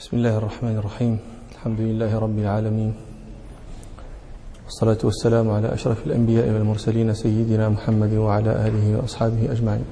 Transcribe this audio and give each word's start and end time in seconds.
بسم 0.00 0.16
الله 0.16 0.38
الرحمن 0.38 0.76
الرحيم. 0.78 1.18
الحمد 1.52 1.80
لله 1.80 2.18
رب 2.18 2.38
العالمين. 2.38 2.92
والصلاة 4.64 4.98
والسلام 5.04 5.50
على 5.50 5.74
أشرف 5.74 6.06
الأنبياء 6.06 6.48
والمرسلين 6.48 7.12
سيدنا 7.12 7.68
محمد 7.68 8.12
وعلى 8.12 8.50
آله 8.66 8.96
وأصحابه 8.96 9.52
أجمعين. 9.52 9.84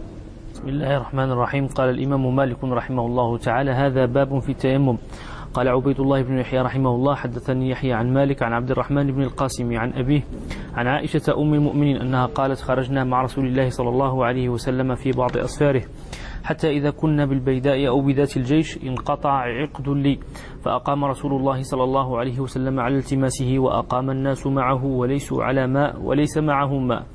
بسم 0.55 0.69
الله 0.69 0.97
الرحمن 0.97 1.31
الرحيم. 1.31 1.67
قال 1.67 1.89
الإمام 1.91 2.37
مالك 2.37 2.65
رحمه 2.65 3.07
الله 3.07 3.39
تعالى 3.39 3.71
هذا 3.71 4.07
باب 4.07 4.39
في 4.39 4.53
التيمم. 4.53 4.97
قال 5.55 5.69
عبيد 5.69 6.01
الله 6.01 6.23
بن 6.23 6.39
يحيى 6.39 6.61
رحمه 6.61 6.91
الله 6.95 7.15
حدثني 7.15 7.71
يحيى 7.71 7.93
عن 7.93 8.13
مالك 8.13 8.43
عن 8.43 8.53
عبد 8.53 8.71
الرحمن 8.71 9.13
بن 9.13 9.23
القاسم 9.23 9.77
عن 9.77 9.93
أبيه 9.93 10.23
عن 10.75 10.87
عائشة 10.87 11.37
أم 11.37 11.55
المؤمنين 11.55 11.97
أنها 11.97 12.27
قالت 12.27 12.61
خرجنا 12.61 13.05
مع 13.05 13.23
رسول 13.23 13.47
الله 13.47 13.71
صلى 13.71 13.89
الله 13.89 14.25
عليه 14.25 14.49
وسلم 14.49 14.95
في 14.95 15.13
بعض 15.13 15.37
أسفاره. 15.37 15.85
حتى 16.49 16.69
إذا 16.71 16.91
كنا 16.91 17.25
بالبيداء 17.27 17.89
أو 17.89 18.01
بذات 18.01 18.37
الجيش 18.37 18.81
انقطع 18.83 19.31
عقد 19.31 19.89
لي. 19.89 20.19
فأقام 20.65 21.05
رسول 21.05 21.33
الله 21.33 21.63
صلى 21.63 21.85
الله 21.85 22.19
عليه 22.19 22.41
وسلم 22.41 22.81
على 22.81 22.97
التماسه 22.97 23.59
وأقام 23.59 24.11
الناس 24.11 24.47
معه 24.47 24.85
وليسوا 24.85 25.45
على 25.45 25.67
ماء 25.67 26.01
وليس 26.01 26.39
معهم 26.39 26.89
ماء 26.89 27.07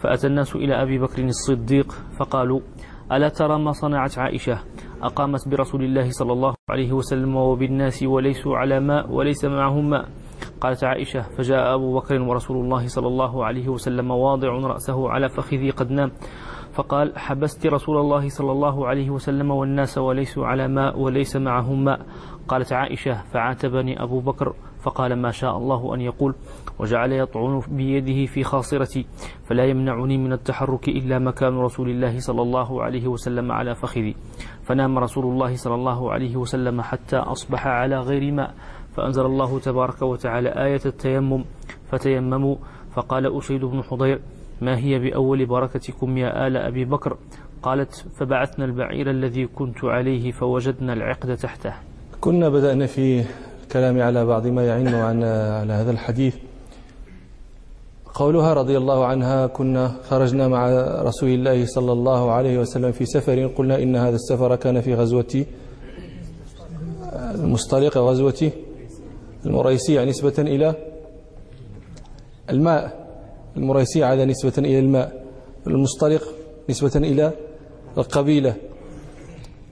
فأتى 0.00 0.26
الناس 0.26 0.56
إلى 0.56 0.82
أبي 0.82 0.98
بكر 0.98 1.24
الصديق 1.24 1.92
فقالوا 2.20 2.60
ألا 3.12 3.28
ترى 3.28 3.58
ما 3.58 3.72
صنعت 3.72 4.18
عائشة؟ 4.18 4.58
أقامت 5.02 5.48
برسول 5.48 5.84
الله 5.84 6.10
صلى 6.10 6.32
الله 6.32 6.54
عليه 6.70 6.92
وسلم 6.92 7.36
وبالناس 7.36 8.02
وليسوا 8.02 8.56
على 8.56 8.80
ماء 8.80 9.12
وليس 9.12 9.44
معهم 9.44 9.90
ماء 9.90 10.08
قالت 10.60 10.84
عائشة 10.84 11.20
فجاء 11.20 11.74
أبو 11.74 11.98
بكر 11.98 12.20
ورسول 12.22 12.56
الله 12.56 12.86
صلى 12.86 13.06
الله 13.06 13.44
عليه 13.44 13.68
وسلم 13.68 14.10
واضع 14.10 14.48
رأسه 14.48 15.10
على 15.10 15.28
فخذي 15.28 15.70
قد 15.70 15.90
نام. 15.90 16.10
فقال 16.78 17.18
حبست 17.18 17.66
رسول 17.66 17.96
الله 17.96 18.28
صلى 18.28 18.52
الله 18.52 18.86
عليه 18.86 19.10
وسلم 19.10 19.50
والناس 19.50 19.98
وليسوا 19.98 20.46
على 20.46 20.68
ماء 20.68 20.98
وليس 20.98 21.36
معهم 21.36 21.84
ماء. 21.84 22.00
قالت 22.48 22.72
عائشة 22.72 23.22
فعاتبني 23.22 24.02
أبو 24.02 24.20
بكر 24.20 24.54
فقال 24.82 25.22
ما 25.22 25.30
شاء 25.30 25.56
الله 25.56 25.94
أن 25.94 26.00
يقول 26.00 26.34
وجعل 26.78 27.12
يطعن 27.12 27.62
بيده 27.68 28.26
في 28.26 28.44
خاصرتي 28.44 29.06
فلا 29.44 29.64
يمنعني 29.64 30.18
من 30.18 30.32
التحرك 30.32 30.88
إلا 30.88 31.18
مكان 31.18 31.58
رسول 31.58 31.90
الله 31.90 32.18
صلى 32.20 32.42
الله 32.42 32.82
عليه 32.82 33.06
وسلم 33.08 33.52
على 33.52 33.74
فخذي. 33.74 34.14
فنام 34.62 34.98
رسول 34.98 35.24
الله 35.24 35.56
صلى 35.56 35.74
الله 35.74 36.12
عليه 36.12 36.36
وسلم 36.36 36.80
حتى 36.80 37.16
أصبح 37.16 37.66
على 37.66 37.98
غير 37.98 38.32
ماء. 38.32 38.54
فأنزل 38.96 39.26
الله 39.26 39.58
تبارك 39.58 40.02
وتعالى 40.02 40.48
آية 40.48 40.80
التيمم 40.86 41.44
فتيمموا 41.90 42.56
فقال 42.94 43.36
أسيد 43.38 43.64
بن 43.64 43.82
حضير 43.82 44.20
ما 44.60 44.78
هي 44.78 44.98
بأول 44.98 45.46
بركتكم 45.46 46.18
يا 46.18 46.46
آل 46.46 46.56
أبي 46.56 46.84
بكر؟ 46.84 47.16
قالت 47.62 48.04
فبعثنا 48.16 48.64
البعير 48.64 49.10
الذي 49.10 49.46
كنت 49.46 49.84
عليه 49.84 50.32
فوجدنا 50.32 50.92
العقد 50.92 51.36
تحته. 51.36 51.74
كنا 52.20 52.48
بدأنا 52.48 52.86
في 52.86 53.24
الكلام 53.62 54.00
على 54.00 54.24
بعض 54.24 54.46
ما 54.46 54.66
يعن 54.66 54.88
عن 54.88 55.22
على 55.24 55.72
هذا 55.72 55.90
الحديث. 55.90 56.36
قولها 58.14 58.54
رضي 58.54 58.76
الله 58.76 59.06
عنها 59.06 59.46
كنا 59.46 59.88
خرجنا 60.08 60.48
مع 60.48 60.68
رسول 61.02 61.28
الله 61.28 61.66
صلى 61.66 61.92
الله 61.92 62.30
عليه 62.30 62.58
وسلم 62.58 62.92
في 62.92 63.06
سفر. 63.06 63.46
قلنا 63.46 63.82
إن 63.82 63.96
هذا 63.96 64.14
السفر 64.14 64.56
كان 64.56 64.80
في 64.80 64.94
غزوة 64.94 65.44
المصطلق 67.34 67.98
غزوة 67.98 68.50
المريسية 69.46 70.04
نسبة 70.04 70.34
إلى 70.38 70.74
الماء. 72.50 73.07
المريسية 73.58 74.04
على 74.04 74.24
نسبة 74.24 74.52
إلى 74.58 74.78
الماء 74.78 75.24
المصطلق 75.66 76.22
نسبة 76.70 76.92
إلى 76.96 77.32
القبيلة. 77.98 78.54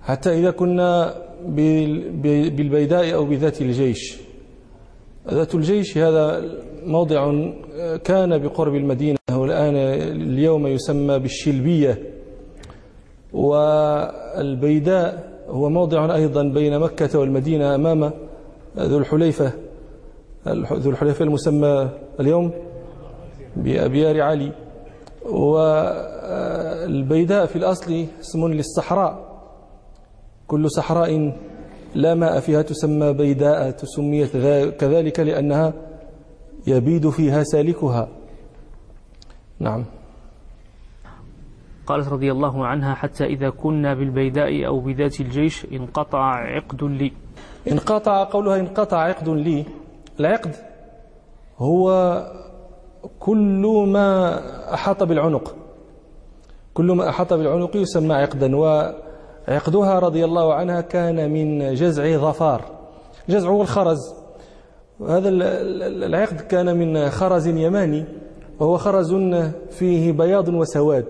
حتى 0.02 0.38
إذا 0.38 0.50
كنا 0.50 1.14
بالبيداء 1.46 3.14
أو 3.14 3.24
بذات 3.24 3.62
الجيش. 3.62 4.16
ذات 5.30 5.54
الجيش 5.54 5.98
هذا 5.98 6.44
موضع 6.86 7.34
كان 8.04 8.38
بقرب 8.38 8.74
المدينة 8.74 9.18
والآن 9.32 9.76
اليوم 9.76 10.66
يسمى 10.66 11.18
بالشلبية. 11.18 11.98
والبيداء 13.32 15.36
هو 15.48 15.68
موضع 15.68 16.14
أيضا 16.14 16.42
بين 16.42 16.78
مكة 16.78 17.18
والمدينة 17.18 17.74
أمام 17.74 18.10
ذو 18.78 18.98
الحليفة 18.98 19.52
ذو 20.48 20.90
الحليفة 20.90 21.24
المسمى 21.24 21.88
اليوم. 22.20 22.50
بأبيار 23.56 24.22
علي. 24.22 24.52
والبيداء 25.26 27.46
في 27.46 27.56
الأصل 27.56 28.06
اسم 28.20 28.48
للصحراء. 28.48 29.26
كل 30.46 30.70
صحراء 30.70 31.32
لا 31.94 32.14
ماء 32.14 32.40
فيها 32.40 32.62
تسمى 32.62 33.12
بيداء 33.12 33.70
تسميت 33.70 34.36
كذلك 34.76 35.20
لأنها 35.20 35.72
يبيد 36.66 37.10
فيها 37.10 37.42
سالكها. 37.42 38.08
نعم. 39.58 39.84
قالت 41.86 42.08
رضي 42.08 42.32
الله 42.32 42.66
عنها 42.66 42.94
حتى 42.94 43.24
إذا 43.24 43.50
كنا 43.50 43.94
بالبيداء 43.94 44.66
أو 44.66 44.80
بذات 44.80 45.20
الجيش 45.20 45.66
انقطع 45.72 46.18
عقد 46.18 46.84
لي. 46.84 47.12
انقطع 47.72 48.24
قولها 48.24 48.60
انقطع 48.60 48.98
عقد 48.98 49.28
لي. 49.28 49.64
العقد 50.20 50.54
هو 51.58 51.90
كل 53.20 53.86
ما 53.88 54.38
أحاط 54.74 55.02
بالعنق 55.02 55.54
كل 56.74 56.92
ما 56.92 57.08
أحاط 57.08 57.32
بالعنق 57.32 57.76
يسمى 57.76 58.14
عقدا 58.14 58.56
وعقدها 58.56 59.98
رضي 59.98 60.24
الله 60.24 60.54
عنها 60.54 60.80
كان 60.80 61.30
من 61.30 61.74
جزع 61.74 62.16
ظفار 62.16 62.64
جزع 63.28 63.60
الخرز 63.60 64.14
هذا 65.00 65.28
العقد 65.28 66.40
كان 66.40 66.76
من 66.76 67.10
خرز 67.10 67.46
يماني 67.46 68.04
وهو 68.60 68.76
خرز 68.76 69.14
فيه 69.70 70.12
بياض 70.12 70.48
وسواد. 70.48 71.04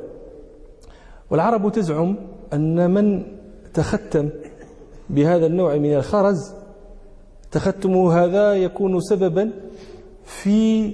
والعرب 1.30 1.72
تزعم 1.72 2.16
أن 2.52 2.90
من 2.90 3.22
تختم 3.74 4.28
بهذا 5.10 5.46
النوع 5.46 5.76
من 5.76 5.94
الخرز 5.94 6.54
تختمه 7.50 8.24
هذا 8.24 8.54
يكون 8.54 9.00
سببا 9.00 9.50
في 10.24 10.92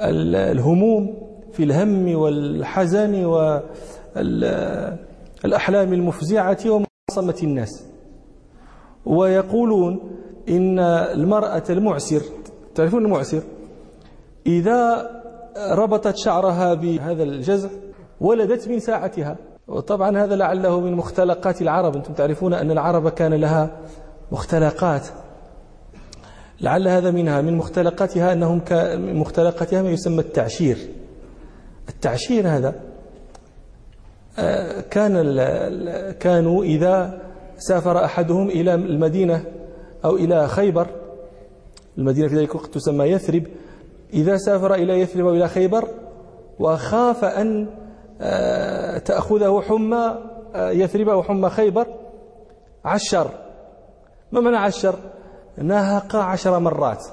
الهموم 0.00 1.14
في 1.52 1.62
الهم 1.62 2.14
والحزن 2.14 3.24
والأحلام 5.44 5.92
المفزعة 5.92 6.58
ومعصمة 6.66 7.36
الناس. 7.42 7.84
ويقولون 9.06 10.00
إن 10.48 10.78
المرأة 10.78 11.62
المعسر 11.70 12.22
تعرفون 12.74 13.04
المعسر؟ 13.04 13.42
إذا 14.46 15.10
ربطت 15.70 16.16
شعرها 16.16 16.74
بهذا 16.74 17.22
الجزع 17.22 17.68
ولدت 18.20 18.68
من 18.68 18.78
ساعتها. 18.78 19.36
وطبعا 19.68 20.18
هذا 20.18 20.36
لعله 20.36 20.80
من 20.80 20.92
مختلقات 20.92 21.62
العرب. 21.62 21.96
أنتم 21.96 22.12
تعرفون 22.12 22.54
أن 22.54 22.70
العرب 22.70 23.08
كان 23.08 23.34
لها 23.34 23.70
مختلقات. 24.32 25.08
لعل 26.60 26.88
هذا 26.88 27.10
منها 27.10 27.40
من 27.40 27.56
مختلقاتها 27.56 28.32
أنهم 28.32 28.62
مختلقاتها 29.18 29.82
ما 29.82 29.90
يسمى 29.90 30.20
التعشير. 30.20 30.78
التعشير 31.88 32.48
هذا 32.48 32.74
كان 34.90 35.36
كانوا 36.20 36.64
إذا 36.64 37.20
سافر 37.58 38.04
أحدهم 38.04 38.48
إلى 38.48 38.74
المدينة 38.74 39.44
أو 40.04 40.16
إلى 40.16 40.48
خيبر 40.48 40.86
المدينة 41.98 42.28
في 42.28 42.36
ذلك 42.36 42.50
الوقت 42.50 42.74
تسمى 42.74 43.04
يثرب 43.04 43.42
إذا 44.12 44.36
سافر 44.36 44.74
إلى 44.74 45.00
يثرب 45.00 45.26
أو 45.26 45.34
إلى 45.34 45.48
خيبر 45.48 45.88
وخاف 46.58 47.24
أن 47.24 47.66
تأخذه 49.04 49.60
حمى 49.60 50.18
يثرب 50.56 51.08
أو 51.08 51.22
حمى 51.22 51.50
خيبر 51.50 51.86
عشر. 52.84 53.30
ما 54.32 54.40
معنى 54.40 54.56
عشر؟ 54.56 54.94
نهق 55.58 56.16
عشر 56.16 56.58
مرات. 56.58 57.04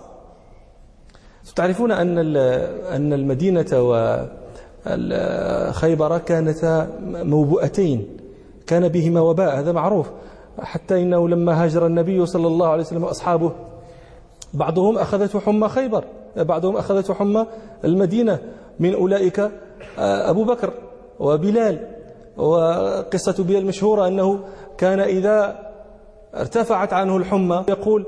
تعرفون 1.56 1.92
أن 1.92 2.18
أن 2.96 3.14
المدينة 3.14 3.66
وخيبر 4.88 6.18
كانتا 6.18 6.88
موبؤتين 7.04 8.18
كان 8.68 8.88
بهما 8.88 9.22
وباء 9.22 9.60
هذا 9.60 9.72
معروف. 9.72 10.10
حتى 10.60 11.02
إنه 11.02 11.30
لما 11.30 11.64
هاجر 11.64 11.86
النبي 11.86 12.26
صلى 12.26 12.48
الله 12.48 12.68
عليه 12.68 12.84
وسلم 12.84 13.04
وأصحابه 13.04 13.52
بعضهم 14.54 14.98
أخذته 14.98 15.40
حمى 15.40 15.70
خيبر 15.70 16.04
بعضهم 16.36 16.78
أخذته 16.78 17.14
حمى 17.14 17.46
المدينة. 17.86 18.40
من 18.80 18.94
أولئك 18.94 19.52
أبو 19.98 20.44
بكر 20.44 20.74
وبلال. 21.20 21.88
وقصة 22.38 23.44
بلال 23.44 23.66
مشهورة 23.66 24.08
أنه 24.08 24.40
كان 24.78 25.00
إذا 25.00 25.60
ارتفعت 26.36 26.94
عنه 26.94 27.18
الحمى 27.18 27.64
يقول 27.70 28.06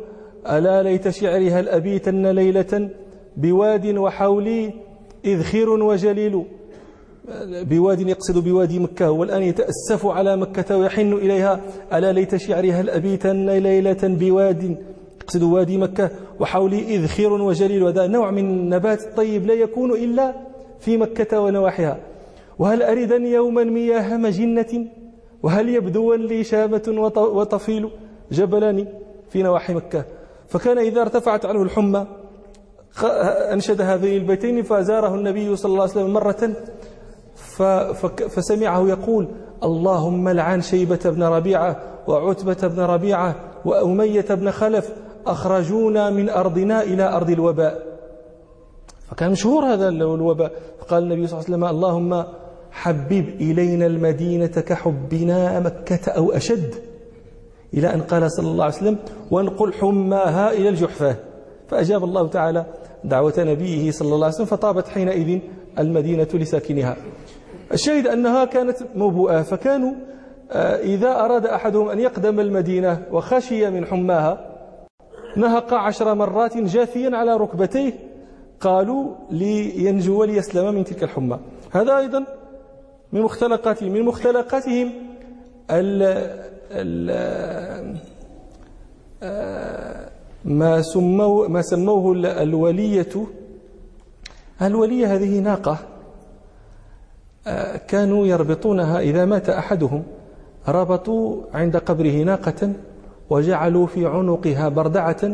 ألا 0.50 0.84
ليت 0.84 1.10
شعري 1.10 1.52
هل 1.52 1.70
أبيتن 1.70 2.28
ليلة 2.28 2.90
بواد 3.38 3.98
وحولي 3.98 4.74
إذخر 5.26 5.70
وجليل. 5.70 6.44
بواد 7.52 8.08
يقصد 8.08 8.44
بوادي 8.44 8.80
مكة 8.80 9.12
والآن 9.12 9.44
يتأسف 9.44 10.06
على 10.06 10.38
مكة 10.38 10.78
ويحن 10.78 11.14
إليها. 11.14 11.62
ألا 11.94 12.12
ليت 12.12 12.36
شعري 12.36 12.72
هل 12.72 12.90
أبيتن 12.90 13.50
ليلة 13.50 13.98
بواد 14.04 14.78
يقصد 15.22 15.44
وادي 15.44 15.78
مكة 15.78 16.10
وحولي 16.40 16.96
إذخير 16.96 17.34
وجليل. 17.34 17.84
وهذا 17.84 18.08
نوع 18.08 18.32
من 18.32 18.50
النبات 18.50 19.02
الطيب 19.04 19.46
لا 19.46 19.54
يكون 19.54 19.92
إلا 19.92 20.34
في 20.80 20.98
مكة 20.98 21.40
ونواحيها. 21.40 21.98
وهل 22.60 22.84
أردن 22.84 23.26
يوما 23.26 23.64
مياه 23.64 24.18
مجنة؟ 24.18 24.86
وهل 25.44 25.70
يبدو 25.70 26.14
لي 26.14 26.44
شامة 26.44 27.12
وطفيل 27.18 27.90
جبلان 28.32 28.88
في 29.30 29.44
نواحي 29.44 29.74
مكة؟ 29.74 30.06
فكان 30.48 30.78
إذا 30.78 31.02
ارتفعت 31.02 31.46
عنه 31.46 31.62
الحمى 31.64 32.08
أنشد 33.54 33.82
هذين 33.82 34.22
البيتين 34.22 34.64
فزاره 34.64 35.16
النبي 35.16 35.56
صلى 35.56 35.70
الله 35.70 35.82
عليه 35.82 35.92
وسلم 35.92 36.14
مرة 36.14 36.54
فسمعه 38.28 38.90
يقول 38.90 39.28
اللهم 39.64 40.30
لعن 40.30 40.62
شيبة 40.62 41.00
بن 41.06 41.24
ربيعة 41.24 41.80
وعتبة 42.08 42.68
بن 42.68 42.80
ربيعة 42.80 43.36
وأمية 43.66 44.26
بن 44.30 44.52
خلف 44.52 44.90
أخرجونا 45.28 46.10
من 46.10 46.30
أرضنا 46.30 46.84
إلى 46.84 47.04
أرض 47.04 47.30
الوباء. 47.30 47.84
فكان 49.10 49.32
مشهور 49.32 49.64
هذا 49.66 49.88
الوباء. 49.88 50.52
فقال 50.80 51.04
النبي 51.04 51.28
صلى 51.28 51.40
الله 51.40 51.46
عليه 51.48 51.56
وسلم 51.56 51.66
اللهم 51.66 52.24
حبب 52.72 53.30
إلينا 53.42 53.86
المدينة 53.86 54.48
كحبنا 54.48 55.60
مكة 55.60 56.12
أو 56.12 56.32
أشد. 56.32 56.76
إلى 57.74 57.94
أن 57.94 58.02
قال 58.02 58.32
صلى 58.32 58.48
الله 58.48 58.64
عليه 58.64 58.76
وسلم 58.76 58.98
وانقل 59.32 59.74
حماها 59.74 60.52
إلى 60.52 60.70
الجحفة. 60.70 61.16
فأجاب 61.68 62.04
الله 62.04 62.28
تعالى 62.28 62.66
دعوة 63.04 63.34
نبيه 63.38 63.92
صلى 63.92 64.16
الله 64.16 64.26
عليه 64.26 64.36
وسلم 64.36 64.46
فطابت 64.46 64.88
حينئذ 64.88 65.40
المدينة 65.80 66.28
لساكنها. 66.34 66.98
الشاهد 67.74 68.08
أنها 68.08 68.46
كانت 68.46 68.78
موبوءة 68.96 69.42
فكانوا 69.42 69.94
آه، 70.52 70.76
إذا 70.76 71.12
أراد 71.12 71.46
أحدهم 71.46 71.90
أن 71.90 72.00
يقدم 72.00 72.40
المدينة 72.40 73.02
وخشي 73.12 73.70
من 73.70 73.86
حماها 73.86 74.56
نهق 75.38 75.74
عشر 75.74 76.14
مرات 76.14 76.58
جاثيا 76.58 77.18
على 77.18 77.38
ركبتيه 77.38 77.94
قالوا 78.60 79.16
لينجو 79.32 80.22
وليسلم 80.22 80.76
من 80.76 80.84
تلك 80.84 81.04
الحمى. 81.04 81.40
هذا 81.72 81.98
أيضا 81.98 82.26
من 83.14 83.22
مختلقاتهم 83.22 83.92
من 83.92 84.02
مختلقاتهم 84.02 84.92
ما 90.46 90.82
سموه 90.82 91.48
ما 91.48 91.62
سموه 91.62 92.14
الولية. 92.42 93.28
الولية 94.62 95.16
هذه 95.16 95.40
ناقة. 95.40 95.78
آه، 97.48 97.78
كانوا 97.78 98.28
يربطونها 98.28 99.00
إذا 99.00 99.26
مات 99.26 99.50
أحدهم. 99.50 100.04
ربطوا 100.68 101.42
عند 101.54 101.78
قبره 101.78 102.24
ناقة 102.24 102.74
وجعلوا 103.30 103.88
في 103.88 104.06
عنقها 104.06 104.70
بردعة 104.70 105.32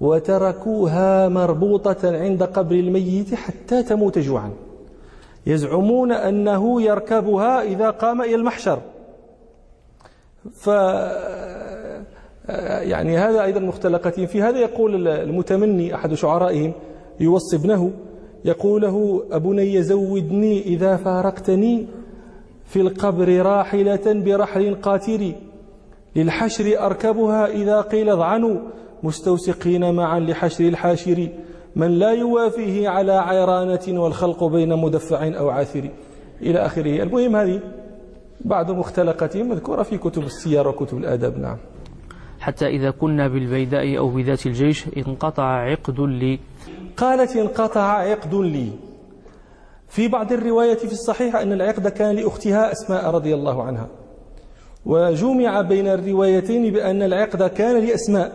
وتركوها 0.00 1.28
مربوطة 1.28 2.16
عند 2.16 2.42
قبر 2.42 2.74
الميت 2.74 3.34
حتى 3.34 3.82
تموت 3.82 4.18
جوعا. 4.18 4.50
يزعمون 5.46 6.12
أنه 6.12 6.82
يركبها 6.82 7.62
إذا 7.62 7.90
قام 7.90 8.22
إلى 8.22 8.34
المحشر. 8.34 8.80
ف 10.52 10.66
يعني 12.68 13.18
هذا 13.18 13.44
أيضا 13.44 13.60
مختلقتهم 13.60 14.26
في 14.26 14.42
هذا 14.42 14.58
يقول 14.58 15.08
المتمني 15.08 15.94
أحد 15.94 16.14
شعرائهم 16.14 16.72
يوصي 17.20 17.56
ابنه 17.56 17.90
يقول 18.44 18.82
له 18.82 19.22
أبني 19.30 19.82
زودني 19.82 20.62
إذا 20.62 20.96
فارقتني 20.96 21.86
في 22.66 22.80
القبر 22.80 23.42
راحلة 23.42 24.12
برحل 24.12 24.74
قاتري 24.74 25.34
للحشر 26.16 26.86
أركبها 26.86 27.46
إذا 27.46 27.80
قيل 27.80 28.10
اضعنوا 28.10 28.58
مستوسقين 29.02 29.94
معا 29.94 30.20
لحشر 30.20 30.68
الحاشر. 30.68 31.28
من 31.76 31.98
لا 31.98 32.10
يوافيه 32.10 32.88
على 32.88 33.12
عيرانة 33.12 34.00
والخلق 34.02 34.44
بين 34.44 34.76
مدفع 34.76 35.38
أو 35.38 35.48
عاثر. 35.48 35.90
إلى 36.42 36.58
آخره. 36.58 37.02
المهم 37.02 37.36
هذه 37.36 37.60
بعض 38.44 38.70
مختلقاتهم 38.70 39.48
مذكورة 39.48 39.82
في 39.82 39.98
كتب 39.98 40.22
السير 40.22 40.68
وكتب 40.68 40.98
الآداب 40.98 41.38
نعم. 41.38 41.56
حتى 42.40 42.66
إذا 42.66 42.90
كنا 42.90 43.28
بالبيداء 43.28 43.98
أو 43.98 44.08
بذات 44.08 44.46
الجيش 44.46 44.86
انقطع 44.96 45.44
عقد 45.44 46.00
لي. 46.00 46.38
قالت 46.96 47.36
انقطع 47.36 47.80
عقد 47.80 48.34
لي. 48.34 48.70
في 49.88 50.08
بعض 50.08 50.32
الرواية 50.32 50.74
في 50.74 50.92
الصحيح 50.92 51.36
أن 51.36 51.52
العقد 51.52 51.88
كان 51.88 52.16
لأختها 52.16 52.72
أسماء 52.72 53.10
رضي 53.10 53.34
الله 53.34 53.62
عنها. 53.62 53.88
وجمع 54.86 55.60
بين 55.60 55.88
الروايتين 55.88 56.72
بأن 56.72 57.02
العقد 57.02 57.42
كان 57.42 57.84
لأسماء 57.84 58.32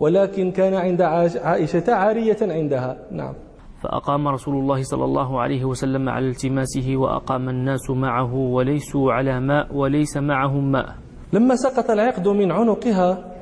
ولكن 0.00 0.50
كان 0.52 0.74
عند 0.74 1.02
عائشة 1.02 1.94
عارية 1.94 2.36
عندها 2.42 2.98
نعم. 3.10 3.34
فأقام 3.82 4.28
رسول 4.28 4.54
الله 4.54 4.82
صلى 4.82 5.04
الله 5.04 5.40
عليه 5.40 5.64
وسلم 5.64 6.08
على 6.08 6.28
التماسه 6.28 6.96
وأقام 6.96 7.48
الناس 7.48 7.90
معه 7.90 8.34
وليسوا 8.34 9.12
على 9.12 9.40
ماء 9.40 9.74
وليس 9.74 10.16
معهم 10.16 10.72
ماء. 10.72 10.96
لما 11.32 11.56
سقط 11.56 11.90
العقد 11.90 12.28
من 12.28 12.52
عنقها 12.52 13.34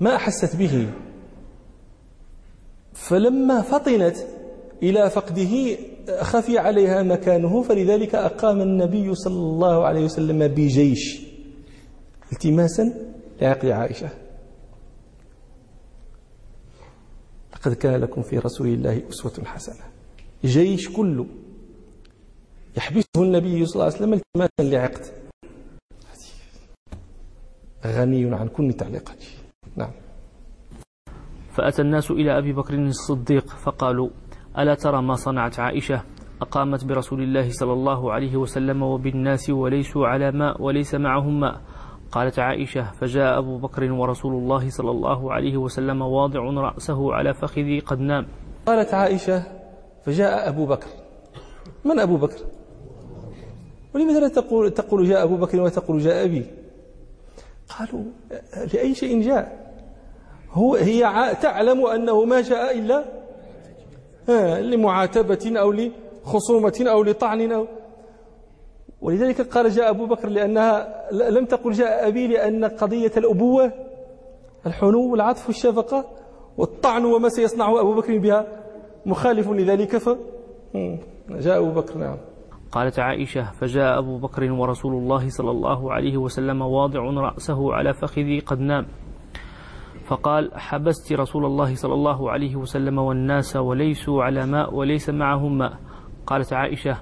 ما 0.00 0.16
أحست 0.16 0.56
به. 0.56 0.88
فلما 2.92 3.60
فطنت 3.62 4.16
إلى 4.82 5.10
فقده 5.10 5.76
خفي 6.20 6.58
عليها 6.58 7.02
مكانه 7.02 7.62
فلذلك 7.62 8.14
أقام 8.14 8.60
النبي 8.60 9.14
صلى 9.14 9.34
الله 9.34 9.84
عليه 9.84 10.04
وسلم 10.04 10.48
بجيش 10.48 11.26
التماسا 12.32 12.94
لعقد 13.42 13.66
عائشة. 13.66 14.21
لقد 17.62 17.72
كان 17.72 18.00
لكم 18.00 18.22
في 18.22 18.38
رسول 18.38 18.68
الله 18.68 19.08
أسوة 19.08 19.44
حسنة. 19.44 19.86
جيش 20.44 20.88
كله 20.92 21.26
يحبسه 22.76 23.06
النبي 23.16 23.66
صلى 23.66 23.74
الله 23.74 23.84
عليه 23.84 23.94
وسلم 23.94 24.12
التماسا 24.12 24.62
لعقد. 24.62 25.04
غني 27.86 28.34
عن 28.34 28.48
كل 28.48 28.72
تعليقات 28.72 29.24
نعم. 29.76 29.90
فأتى 31.50 31.82
الناس 31.82 32.10
إلى 32.10 32.38
أبي 32.38 32.52
بكر 32.52 32.74
الصديق 32.74 33.46
فقالوا 33.46 34.10
ألا 34.58 34.74
ترى 34.74 35.02
ما 35.02 35.14
صنعت 35.14 35.60
عائشة؟ 35.60 36.02
أقامت 36.40 36.84
برسول 36.84 37.22
الله 37.22 37.50
صلى 37.50 37.72
الله 37.72 38.12
عليه 38.12 38.36
وسلم 38.36 38.82
وبالناس 38.82 39.50
وليسوا 39.50 40.06
على 40.06 40.32
ماء 40.32 40.62
وليس 40.62 40.94
معهم 40.94 41.40
ماء. 41.40 41.60
قالت 42.12 42.38
عائشة 42.38 42.92
فجاء 42.92 43.38
أبو 43.38 43.58
بكر 43.58 43.92
ورسول 43.92 44.32
الله 44.32 44.70
صلى 44.70 44.90
الله 44.90 45.32
عليه 45.32 45.56
وسلم 45.56 46.02
واضع 46.02 46.40
رأسه 46.40 47.14
على 47.14 47.34
فخذي 47.34 47.80
قد 47.80 48.00
نام. 48.00 48.26
قالت 48.66 48.94
عائشة 48.94 49.42
فجاء 50.04 50.48
أبو 50.48 50.66
بكر. 50.66 50.86
من 51.84 52.00
أبو 52.00 52.16
بكر؟ 52.16 52.38
ولماذا 53.94 54.20
لا 54.20 54.28
تقول, 54.28 54.70
تقول 54.70 55.08
جاء 55.08 55.22
أبو 55.22 55.36
بكر 55.36 55.60
وتقول 55.60 55.98
جاء 55.98 56.24
أبي؟ 56.24 56.46
قالوا 57.78 58.04
لأي 58.74 58.94
شيء 58.94 59.22
جاء. 59.22 59.72
هو 60.52 60.74
هي 60.74 61.00
تعلم 61.42 61.86
أنه 61.86 62.24
ما 62.24 62.40
جاء 62.40 62.78
إلا 62.78 63.04
لمعاتبة 64.60 65.52
أو 65.60 65.72
لخصومة 65.72 66.84
أو 66.86 67.02
لطعن 67.02 67.52
أو 67.52 67.66
ولذلك 69.02 69.40
قال 69.40 69.70
جاء 69.70 69.90
أبو 69.90 70.06
بكر 70.06 70.28
لأنها 70.28 70.94
لم 71.30 71.44
تقل 71.44 71.70
جاء 71.70 72.08
أبي 72.08 72.26
لأن 72.26 72.64
قضية 72.64 73.12
الأبوة 73.16 73.72
الحنو 74.66 75.10
والعطف 75.12 75.46
والشفقة 75.46 76.04
والطعن 76.58 77.04
وما 77.04 77.28
سيصنعه 77.28 77.80
أبو 77.80 77.94
بكر 77.94 78.18
بها 78.18 78.46
مخالف 79.06 79.50
لذلك 79.50 79.96
ف 79.96 80.08
جاء 81.30 81.58
أبو 81.58 81.80
بكر 81.80 81.98
نعم. 81.98 82.16
قالت 82.72 82.98
عائشة 82.98 83.52
فجاء 83.52 83.98
أبو 83.98 84.18
بكر 84.18 84.52
ورسول 84.52 84.92
الله 84.92 85.28
صلى 85.28 85.50
الله 85.50 85.92
عليه 85.92 86.16
وسلم 86.16 86.62
واضع 86.62 87.00
رأسه 87.00 87.74
على 87.74 87.94
فخذي 87.94 88.38
قد 88.38 88.60
نام. 88.60 88.86
فقال 90.04 90.50
حبست 90.54 91.12
رسول 91.12 91.44
الله 91.44 91.74
صلى 91.74 91.94
الله 91.94 92.30
عليه 92.30 92.56
وسلم 92.56 92.98
والناس 92.98 93.56
وليسوا 93.56 94.24
على 94.24 94.46
ماء 94.46 94.74
وليس 94.74 95.10
معهم 95.10 95.58
ماء 95.58 95.72
قالت 96.26 96.52
عائشة 96.52 96.96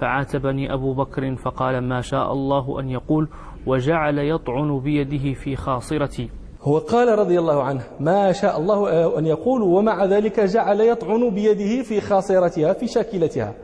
فعاتبني 0.00 0.74
أبو 0.74 0.94
بكر 0.94 1.36
فقال 1.36 1.80
ما 1.80 2.00
شاء 2.00 2.32
الله 2.32 2.80
أن 2.80 2.90
يقول 2.90 3.28
وجعل 3.66 4.18
يطعن 4.18 4.80
بيده 4.80 5.34
في 5.34 5.56
خاصرتي. 5.56 6.30
هو 6.62 6.78
قال 6.78 7.18
رضي 7.18 7.38
الله 7.38 7.62
عنه 7.62 7.82
ما 8.00 8.32
شاء 8.32 8.58
الله 8.58 9.18
أن 9.18 9.26
يقول 9.26 9.62
ومع 9.62 10.04
ذلك 10.04 10.40
جعل 10.40 10.80
يطعن 10.80 11.30
بيده 11.30 11.82
في 11.82 12.00
خاصرتها 12.00 12.72
في 12.72 12.86
شاكلتها. 12.86 13.54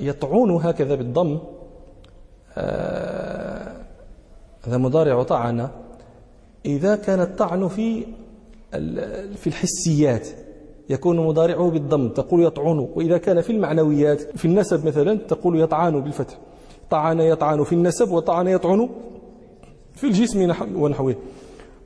يطعون 0.00 0.50
هكذا 0.50 0.94
بالضم. 0.94 1.38
آه، 2.56 3.72
هذا 4.66 4.78
مضارع 4.78 5.22
طعن 5.22 5.68
إذا 6.66 6.96
كان 6.96 7.20
الطعن 7.20 7.68
في 7.68 8.06
في 9.36 9.46
الحسيات 9.46 10.28
يكون 10.92 11.26
مضارعه 11.26 11.70
بالضم 11.70 12.08
تقول 12.08 12.42
يطعن. 12.44 12.88
وإذا 12.94 13.18
كان 13.18 13.40
في 13.40 13.50
المعنويات 13.52 14.20
في 14.20 14.44
النسب 14.44 14.86
مثلا 14.86 15.14
تقول 15.14 15.60
يطعن 15.60 16.00
بالفتح. 16.00 16.38
طعن 16.90 17.20
يطعن 17.20 17.64
في 17.64 17.72
النسب 17.72 18.12
وطعن 18.12 18.48
يطعن 18.48 18.88
في 19.94 20.06
الجسم 20.06 20.52
ونحوه. 20.74 21.14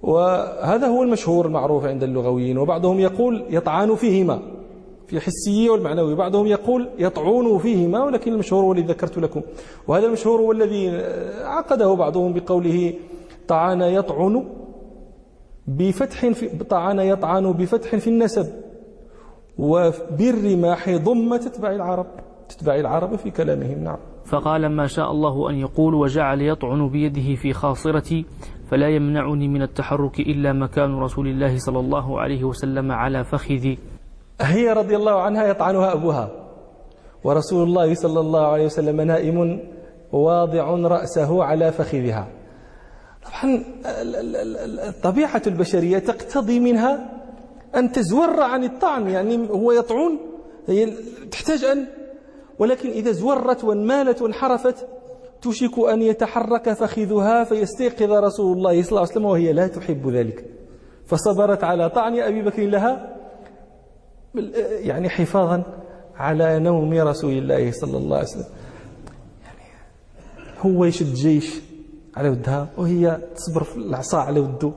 وهذا 0.02 0.86
هو 0.86 1.02
المشهور 1.02 1.46
المعروف 1.46 1.84
عند 1.84 2.02
اللغويين. 2.02 2.58
وبعضهم 2.58 3.00
يقول 3.00 3.44
يطعن 3.50 3.94
فيهما. 3.94 4.42
في 5.06 5.16
الحسي 5.16 5.70
والمعنوي 5.70 6.14
بعضهم 6.14 6.46
يقول 6.46 6.88
يطعون 6.98 7.58
فيهما. 7.58 8.04
ولكن 8.04 8.32
المشهور 8.32 8.64
هو 8.64 8.72
الذي 8.72 8.86
ذكرت 8.86 9.18
لكم. 9.18 9.40
وهذا 9.88 10.06
المشهور 10.06 10.40
هو 10.40 10.52
الذي 10.52 11.02
عقده 11.42 11.94
بعضهم 11.94 12.32
بقوله 12.32 12.94
طعن 13.48 13.82
يطعن 13.82 14.44
بفتح 15.66 16.26
في 16.26 16.48
طعن 16.48 16.98
يطعن 16.98 17.52
بفتح 17.52 17.96
في 17.96 18.10
النسب. 18.10 18.65
وبالرماح 19.58 20.90
ضم 20.90 21.36
تتبع 21.36 21.70
العرب 21.70 22.06
تتبع 22.48 22.74
العرب 22.74 23.16
في 23.16 23.30
كلامهم 23.30 23.84
نعم. 23.84 23.96
فقال 24.24 24.66
ما 24.76 24.86
شاء 24.86 25.10
الله 25.10 25.50
أن 25.50 25.54
يقول 25.54 25.94
وجعل 25.94 26.42
يطعن 26.42 26.88
بيده 26.88 27.34
في 27.34 27.52
خاصرتي 27.52 28.24
فلا 28.70 28.88
يمنعني 28.88 29.48
من 29.48 29.62
التحرك 29.62 30.20
إلا 30.20 30.52
مكان 30.52 30.98
رسول 30.98 31.28
الله 31.28 31.58
صلى 31.58 31.78
الله 31.78 32.20
عليه 32.20 32.44
وسلم 32.44 32.92
على 32.92 33.24
فخذي. 33.24 33.78
هي 34.40 34.72
رضي 34.72 34.96
الله 34.96 35.20
عنها 35.20 35.46
يطعنها 35.46 35.92
أبوها 35.92 36.30
ورسول 37.24 37.68
الله 37.68 37.94
صلى 37.94 38.20
الله 38.20 38.46
عليه 38.46 38.64
وسلم 38.64 39.00
نائم 39.00 39.60
واضع 40.12 40.70
رأسه 40.70 41.44
على 41.44 41.72
فخذها. 41.72 42.28
طبعا 43.24 43.64
طبيعة 45.02 45.42
البشرية 45.46 45.98
تقتضي 45.98 46.60
منها 46.60 47.15
أن 47.74 47.92
تزور 47.92 48.40
عن 48.40 48.64
الطعن 48.64 49.08
يعني 49.08 49.50
هو 49.50 49.72
يطعن 49.72 50.18
هي 50.66 50.92
تحتاج 51.30 51.64
أن 51.64 51.86
ولكن 52.58 52.88
إذا 52.88 53.12
زورت 53.12 53.64
وانمالت 53.64 54.22
وانحرفت 54.22 54.86
توشك 55.42 55.78
أن 55.78 56.02
يتحرك 56.02 56.72
فخذها 56.72 57.44
فيستيقظ 57.44 58.12
رسول 58.12 58.56
الله 58.56 58.82
صلى 58.82 58.90
الله 58.90 59.00
عليه 59.00 59.10
وسلم 59.10 59.24
وهي 59.24 59.52
لا 59.52 59.66
تحب 59.66 60.08
ذلك. 60.08 60.44
فصبرت 61.06 61.64
على 61.64 61.90
طعن 61.90 62.18
أبي 62.18 62.42
بكر 62.42 62.66
لها 62.66 63.16
يعني 64.70 65.08
حفاظا 65.08 65.62
على 66.16 66.58
نوم 66.58 66.94
رسول 66.94 67.32
الله 67.32 67.70
صلى 67.70 67.96
الله 67.96 68.16
عليه 68.16 68.28
وسلم. 68.28 68.44
يعني 69.44 70.76
هو 70.76 70.84
يشد 70.84 71.14
جيش 71.14 71.60
على 72.16 72.28
ودها 72.28 72.68
وهي 72.78 73.20
تصبر 73.36 73.64
في 73.64 73.76
العصا 73.76 74.18
على 74.18 74.40
وده. 74.40 74.72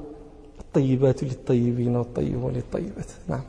الطيبات 0.70 1.24
للطيبين 1.24 1.96
والطيبون 1.96 2.54
للطيبات 2.54 3.12
نعم. 3.28 3.42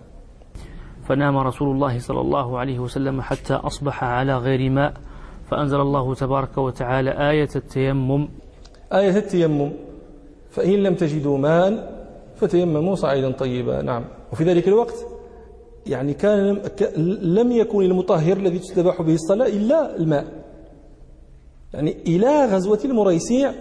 فنام 1.09 1.37
رسول 1.37 1.75
الله 1.75 1.99
صلى 1.99 2.21
الله 2.21 2.59
عليه 2.59 2.79
وسلم 2.79 3.21
حتى 3.21 3.55
أصبح 3.55 4.05
على 4.05 4.37
غير 4.37 4.71
ماء 4.71 4.95
فأنزل 5.50 5.81
الله 5.81 6.15
تبارك 6.15 6.59
وتعالى 6.59 7.31
آية 7.31 7.49
التيمم. 7.57 8.29
آية 8.93 9.17
التيمم. 9.17 9.73
فإن 10.50 10.83
لم 10.83 10.95
تجدوا 10.95 11.39
ماء 11.39 12.00
فتيمموا 12.37 12.95
صعيدا 12.95 13.31
طيبا. 13.31 13.83
نعم. 13.83 14.05
وفي 14.33 14.45
ذلك 14.45 14.69
الوقت 14.69 15.07
يعني 15.87 16.15
كان 16.15 16.59
لم 17.23 17.53
يكن 17.53 17.83
المطهر 17.83 18.37
الذي 18.37 18.59
تستباح 18.59 19.03
به 19.03 19.15
الصلاة 19.15 19.47
إلا 19.47 19.97
الماء. 19.97 20.27
يعني 21.75 21.97
إلى 22.07 22.45
غزوة 22.45 22.81
المريسيع 22.85 23.53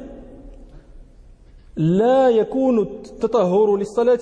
لا 1.75 2.29
يكون 2.29 2.79
التطهر 2.79 3.77
للصلاة 3.77 4.19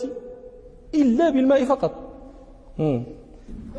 إلا 0.96 1.30
بالماء 1.30 1.66
فقط. 1.66 1.92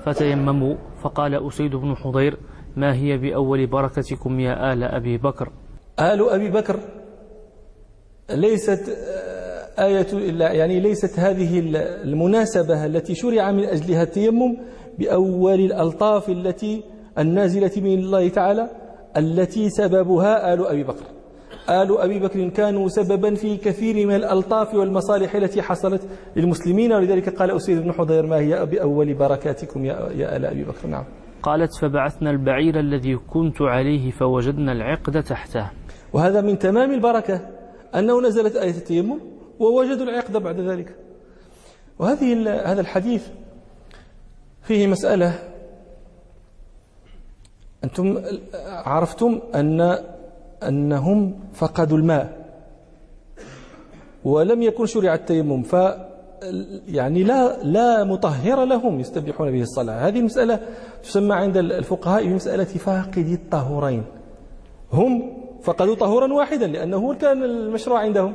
فتيمموا. 0.05 0.75
فقال 1.03 1.47
أسيد 1.47 1.71
بن 1.77 1.95
حضير 1.95 2.39
ما 2.77 2.95
هي 2.95 3.19
بأول 3.19 3.67
بركتكم 3.67 4.41
يا 4.41 4.73
آل 4.73 4.85
أبي 4.85 5.19
بكر؟ 5.19 5.53
آل 6.01 6.29
أبي 6.29 6.51
بكر 6.51 6.81
ليست 8.31 8.89
آية 9.79 10.07
يعني 10.41 10.81
ليست 10.81 11.19
هذه 11.19 11.61
المناسبة 12.05 12.87
التي 12.87 13.15
شرع 13.15 13.53
من 13.53 13.65
أجلها 13.65 14.03
التيمم 14.03 14.57
بأول 14.99 15.61
الألطاف 15.61 16.29
التي 16.29 16.83
النازلة 17.19 17.73
من 17.77 17.99
الله 17.99 18.29
تعالى 18.29 18.71
التي 19.17 19.71
سببها 19.71 20.55
آل 20.55 20.67
أبي 20.67 20.85
بكر. 20.85 21.05
آل 21.71 21.99
أبي 21.99 22.19
بكر 22.19 22.49
كانوا 22.49 22.89
سببا 22.89 23.35
في 23.35 23.57
كثير 23.57 24.07
من 24.07 24.15
الألطاف 24.15 24.75
والمصالح 24.75 25.35
التي 25.35 25.63
حصلت 25.63 26.09
للمسلمين. 26.37 26.93
ولذلك 26.93 27.29
قال 27.29 27.51
أسيد 27.51 27.79
بن 27.79 27.93
حضير 27.93 28.27
ما 28.27 28.37
هي 28.37 28.67
بأول 28.67 29.15
بركاتكم 29.15 29.85
يا, 29.85 30.11
يا 30.17 30.37
آل 30.37 30.47
أبي 30.47 30.65
بكر؟ 30.65 30.89
نعم. 30.89 31.05
قالت 31.43 31.71
فبعثنا 31.81 32.31
البعير 32.31 32.81
الذي 32.81 33.17
كنت 33.17 33.63
عليه 33.63 34.11
فوجدنا 34.11 34.73
العقد 34.73 35.23
تحته. 35.23 35.71
وهذا 36.13 36.41
من 36.41 36.59
تمام 36.59 36.91
البركة 36.93 37.41
أنه 37.95 38.21
نزلت 38.23 38.57
آية 38.57 38.71
التيمم 38.71 39.21
ووجدوا 39.59 40.07
العقد 40.07 40.37
بعد 40.37 40.61
ذلك. 40.61 40.97
وهذه 41.99 42.51
هذا 42.73 42.81
الحديث 42.81 43.29
فيه 44.63 44.87
مسألة. 44.87 45.39
أنتم 47.85 48.19
عرفتم 48.65 49.41
أن 49.55 49.99
أنهم 50.62 51.35
فقدوا 51.53 51.99
الماء 51.99 52.38
ولم 54.25 54.62
يكن 54.62 54.87
شرع 54.87 55.15
التيمم 55.15 55.62
ف 55.62 55.77
يعني 56.88 57.23
لا 57.23 57.62
لا 57.62 58.05
مطهر 58.05 58.65
لهم 58.65 59.00
يستبيحون 59.00 59.50
به 59.50 59.62
الصلاة. 59.62 60.09
هذه 60.09 60.19
المسألة 60.19 60.61
تسمى 61.03 61.35
عند 61.35 61.57
الفقهاء 61.57 62.27
بمسألة 62.27 62.65
فاقد 62.65 63.19
الطهورين. 63.19 64.03
هم 64.93 65.33
فقدوا 65.62 65.95
طهورا 65.95 66.33
واحدا 66.33 66.67
لأنه 66.67 67.15
كان 67.15 67.43
المشروع 67.43 67.99
عندهم. 67.99 68.33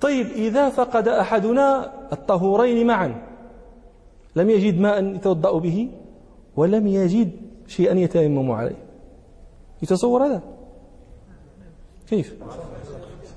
طيب 0.00 0.26
إذا 0.26 0.68
فقد 0.68 1.08
أحدنا 1.08 1.92
الطهورين 2.12 2.86
معا 2.86 3.22
لم 4.36 4.50
يجد 4.50 4.80
ماء 4.80 5.04
يتوضأ 5.04 5.58
به 5.58 5.90
ولم 6.56 6.86
يجد 6.86 7.30
شيئا 7.66 7.94
يتيمم 7.94 8.50
عليه. 8.50 8.76
يتصور 9.82 10.26
هذا؟ 10.26 10.42
كيف؟ 12.10 12.34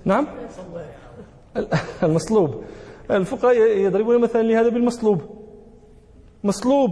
نعم؟ 0.06 0.28
المصلوب. 2.04 2.64
الفقهاء 3.12 3.56
يضربون 3.78 4.22
مثلا 4.22 4.42
لهذا 4.42 4.70
بالمصلوب. 4.70 5.22
مصلوب. 6.44 6.92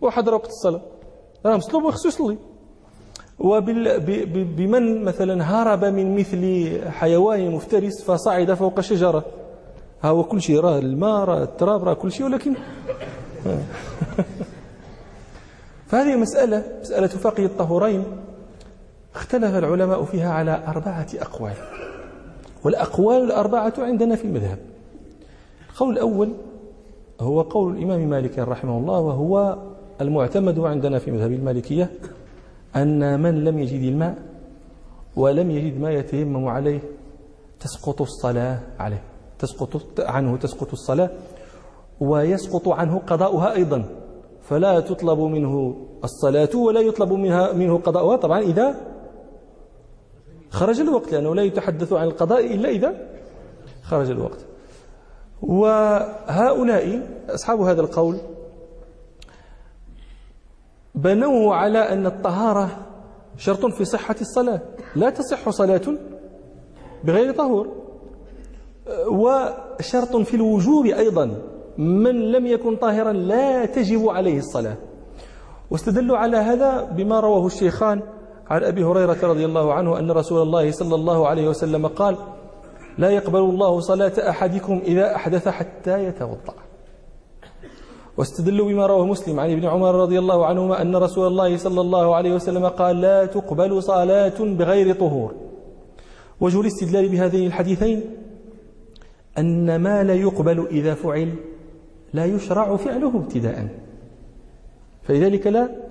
واحد 0.00 0.28
وقت 0.28 0.46
الصلاة. 0.48 0.80
مصلوب 1.44 1.84
وخصو 1.84 2.08
يصلي. 2.08 2.38
وبمن 3.38 5.04
مثلا 5.04 5.44
هرب 5.44 5.84
من 5.84 6.16
مثل 6.18 6.72
حيوان 6.90 7.50
مفترس 7.50 8.02
فصعد 8.02 8.54
فوق 8.54 8.80
شجرة. 8.80 9.24
ها 10.02 10.08
هو 10.08 10.24
كل 10.24 10.42
شيء 10.42 10.60
راه 10.60 10.78
الماء 10.78 11.24
راه 11.24 11.42
التراب 11.42 11.84
راه 11.84 11.94
كل 11.94 12.12
شيء 12.12 12.26
ولكن 12.26 12.54
فهذه 15.88 16.16
مسألة 16.16 16.78
مسألة 16.80 17.06
فقه 17.06 17.44
الطهورين. 17.44 18.04
اختلف 19.14 19.54
العلماء 19.54 20.04
فيها 20.04 20.32
على 20.32 20.62
أربعة 20.66 21.06
أقوال. 21.20 21.54
والأقوال 22.64 23.24
الأربعة 23.24 23.74
عندنا 23.78 24.16
في 24.16 24.24
المذهب. 24.24 24.58
القول 25.70 25.92
الأول 25.94 26.32
هو 27.20 27.40
قول 27.42 27.76
الإمام 27.76 28.10
مالك 28.10 28.38
رحمه 28.38 28.78
الله 28.78 29.00
وهو 29.00 29.58
المعتمد 30.00 30.58
عندنا 30.58 30.98
في 30.98 31.10
مذهب 31.10 31.32
المالكية 31.32 31.90
أن 32.76 33.20
من 33.20 33.44
لم 33.44 33.58
يجد 33.58 33.82
الماء 33.82 34.18
ولم 35.16 35.50
يجد 35.50 35.80
ما 35.80 35.90
يتيمم 35.90 36.48
عليه 36.48 36.80
تسقط 37.60 38.00
الصلاة 38.02 38.58
عليه. 38.78 39.02
تسقط 39.38 40.00
عنه 40.00 40.36
تسقط 40.36 40.72
الصلاة 40.72 41.10
ويسقط 42.00 42.68
عنه 42.68 42.98
قضاؤها 42.98 43.54
أيضا. 43.54 43.84
فلا 44.42 44.80
تطلب 44.80 45.18
منه 45.18 45.76
الصلاة 46.04 46.56
ولا 46.56 46.80
يطلب 46.80 47.12
منها 47.12 47.52
منه 47.52 47.78
قضاؤها. 47.78 48.16
طبعا 48.16 48.40
إذا 48.40 48.74
خرج 50.50 50.80
الوقت 50.80 51.12
لأنه 51.12 51.34
لا 51.34 51.42
يتحدث 51.42 51.92
عن 51.92 52.06
القضاء 52.06 52.54
إلا 52.54 52.68
إذا 52.68 52.94
خرج 53.82 54.10
الوقت. 54.10 54.38
وهؤلاء 55.42 57.08
أصحاب 57.28 57.60
هذا 57.60 57.80
القول 57.80 58.16
بنوه 60.94 61.54
على 61.54 61.78
أن 61.78 62.06
الطهارة 62.06 62.68
شرط 63.36 63.66
في 63.66 63.84
صحة 63.84 64.16
الصلاة. 64.20 64.60
لا 64.96 65.10
تصح 65.10 65.50
صلاة 65.50 65.80
بغير 67.04 67.34
طهور. 67.34 67.68
وشرط 69.06 70.16
في 70.16 70.34
الوجوب 70.34 70.86
أيضا. 70.86 71.42
من 71.78 72.32
لم 72.32 72.46
يكن 72.46 72.76
طاهرا 72.76 73.12
لا 73.12 73.66
تجب 73.66 74.08
عليه 74.08 74.38
الصلاة. 74.38 74.76
واستدلوا 75.70 76.16
على 76.16 76.36
هذا 76.36 76.82
بما 76.82 77.20
رواه 77.20 77.46
الشيخان 77.46 78.02
عن 78.50 78.64
أبي 78.64 78.84
هريرة 78.84 79.18
رضي 79.22 79.44
الله 79.44 79.74
عنه 79.74 79.98
أن 79.98 80.10
رسول 80.10 80.42
الله 80.42 80.70
صلى 80.70 80.94
الله 80.94 81.28
عليه 81.28 81.48
وسلم 81.48 81.86
قال 81.86 82.16
لا 82.98 83.10
يقبل 83.10 83.38
الله 83.38 83.80
صلاة 83.80 84.12
أحدكم 84.30 84.80
إذا 84.84 85.16
أحدث 85.16 85.48
حتى 85.48 86.04
يتوضأ. 86.04 86.54
واستدلوا 88.16 88.68
بما 88.68 88.86
رواه 88.86 89.06
مسلم 89.06 89.40
عن 89.40 89.50
ابن 89.50 89.64
عمر 89.66 89.94
رضي 89.94 90.18
الله 90.18 90.46
عنهما 90.46 90.82
أن 90.82 90.96
رسول 90.96 91.26
الله 91.26 91.56
صلى 91.56 91.80
الله 91.80 92.14
عليه 92.14 92.34
وسلم 92.34 92.66
قال 92.66 93.00
لا 93.00 93.26
تقبل 93.26 93.82
صلاة 93.82 94.38
بغير 94.40 94.94
طهور. 94.94 95.34
وجه 96.40 96.60
الاستدلال 96.60 97.08
بهذين 97.08 97.46
الحديثين 97.46 98.00
أن 99.38 99.76
ما 99.76 100.02
لا 100.02 100.14
يقبل 100.14 100.66
إذا 100.70 100.94
فعل 100.94 101.34
لا 102.12 102.24
يشرع 102.24 102.76
فعله 102.76 103.16
ابتداء. 103.16 103.68
فلذلك 105.02 105.46
لا 105.46 105.87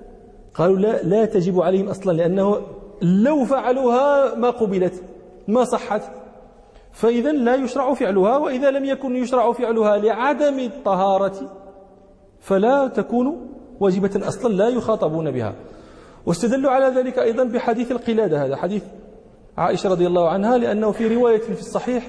قالوا 0.58 0.78
لا, 0.78 1.02
لا 1.02 1.24
تجب 1.24 1.60
عليهم 1.60 1.88
أصلا 1.88 2.12
لأنه 2.12 2.60
لو 3.02 3.44
فعلوها 3.44 4.34
ما 4.34 4.50
قبلت 4.50 5.02
ما 5.48 5.64
صحت. 5.64 6.02
فإذا 6.92 7.32
لا 7.32 7.54
يشرع 7.54 7.94
فعلها 7.94 8.36
وإذا 8.36 8.70
لم 8.70 8.84
يكن 8.84 9.16
يشرع 9.16 9.52
فعلها 9.52 9.96
لعدم 9.96 10.58
الطهارة 10.58 11.36
فلا 12.40 12.86
تكون 12.86 13.48
واجبة 13.80 14.28
أصلا 14.28 14.52
لا 14.52 14.68
يخاطبون 14.68 15.30
بها. 15.30 15.54
واستدلوا 16.26 16.70
على 16.70 17.00
ذلك 17.00 17.18
أيضا 17.18 17.44
بحديث 17.44 17.92
القلادة 17.92 18.44
هذا 18.44 18.56
حديث 18.56 18.82
عائشة 19.58 19.90
رضي 19.90 20.06
الله 20.06 20.28
عنها 20.28 20.58
لأنه 20.58 20.90
في 20.90 21.14
رواية 21.14 21.40
في 21.40 21.60
الصحيح 21.60 22.08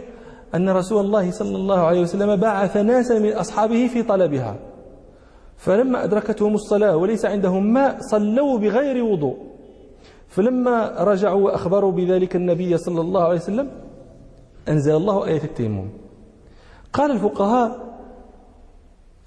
أن 0.56 0.70
رسول 0.70 1.06
الله 1.06 1.32
صلى 1.32 1.56
الله 1.56 1.80
عليه 1.80 2.02
وسلم 2.02 2.36
بعث 2.36 2.78
ناسا 2.78 3.20
من 3.20 3.34
أصحابه 3.34 3.88
في 3.88 4.04
طلبها. 4.04 4.56
فلما 5.60 6.04
أدركتهم 6.04 6.54
الصلاة 6.56 6.98
وليس 6.98 7.26
عندهم 7.26 7.74
ماء 7.74 7.98
صلوا 8.00 8.58
بغير 8.58 9.04
وضوء. 9.04 9.38
فلما 10.28 10.96
رجعوا 11.00 11.42
وأخبروا 11.42 11.92
بذلك 11.92 12.36
النبي 12.36 12.78
صلى 12.78 13.02
الله 13.02 13.24
عليه 13.24 13.36
وسلم 13.36 13.68
أنزل 14.70 14.96
الله 14.96 15.28
آية 15.28 15.44
التيمم. 15.44 15.90
قال 16.94 17.12
الفقهاء 17.12 18.00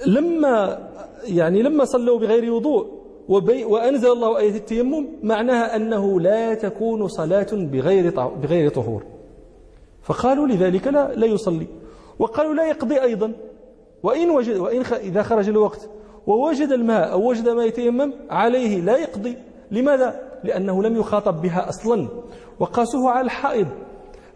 لما 0.06 0.88
يعني 1.24 1.62
لما 1.62 1.84
صلوا 1.84 2.18
بغير 2.18 2.52
وضوء 2.52 2.86
وأنزل 3.68 4.12
الله 4.12 4.38
آية 4.38 4.56
التيمم 4.56 5.06
معناها 5.22 5.76
أنه 5.76 6.20
لا 6.20 6.54
تكون 6.54 7.08
صلاة 7.08 7.52
بغير 7.52 8.10
بغير 8.42 8.70
طهور. 8.70 9.02
فقالوا 10.02 10.46
لذلك 10.46 10.86
لا 10.86 11.14
لا 11.14 11.26
يصلي. 11.26 11.66
وقالوا 12.18 12.54
لا 12.54 12.68
يقضي 12.68 13.02
أيضا. 13.02 13.32
وإن 14.02 14.30
وجد 14.30 14.56
وإن 14.56 14.80
إذا 14.80 15.22
خرج 15.22 15.48
الوقت 15.48 15.88
ووجد 16.26 16.68
الماء 16.72 17.12
أو 17.12 17.28
وجد 17.28 17.48
ما 17.48 17.64
يتيمم 17.64 18.12
عليه 18.30 18.80
لا 18.80 18.96
يقضي. 18.96 19.36
لماذا؟ 19.70 20.20
لأنه 20.44 20.82
لم 20.82 20.96
يخاطب 20.96 21.42
بها 21.42 21.68
أصلا. 21.68 22.08
وقاسوه 22.58 23.10
على 23.10 23.24
الحائض. 23.24 23.68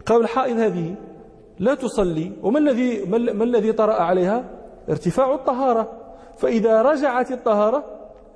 قالوا 0.05 0.23
الحائض 0.23 0.57
هذه 0.57 0.95
لا 1.59 1.75
تصلي. 1.75 2.31
وما 2.43 2.59
الذي 2.59 3.05
ما 3.33 3.43
الذي 3.43 3.71
طرأ 3.71 3.93
عليها؟ 3.93 4.43
ارتفاع 4.89 5.35
الطهارة. 5.35 5.91
فإذا 6.37 6.81
رجعت 6.81 7.31
الطهارة 7.31 7.83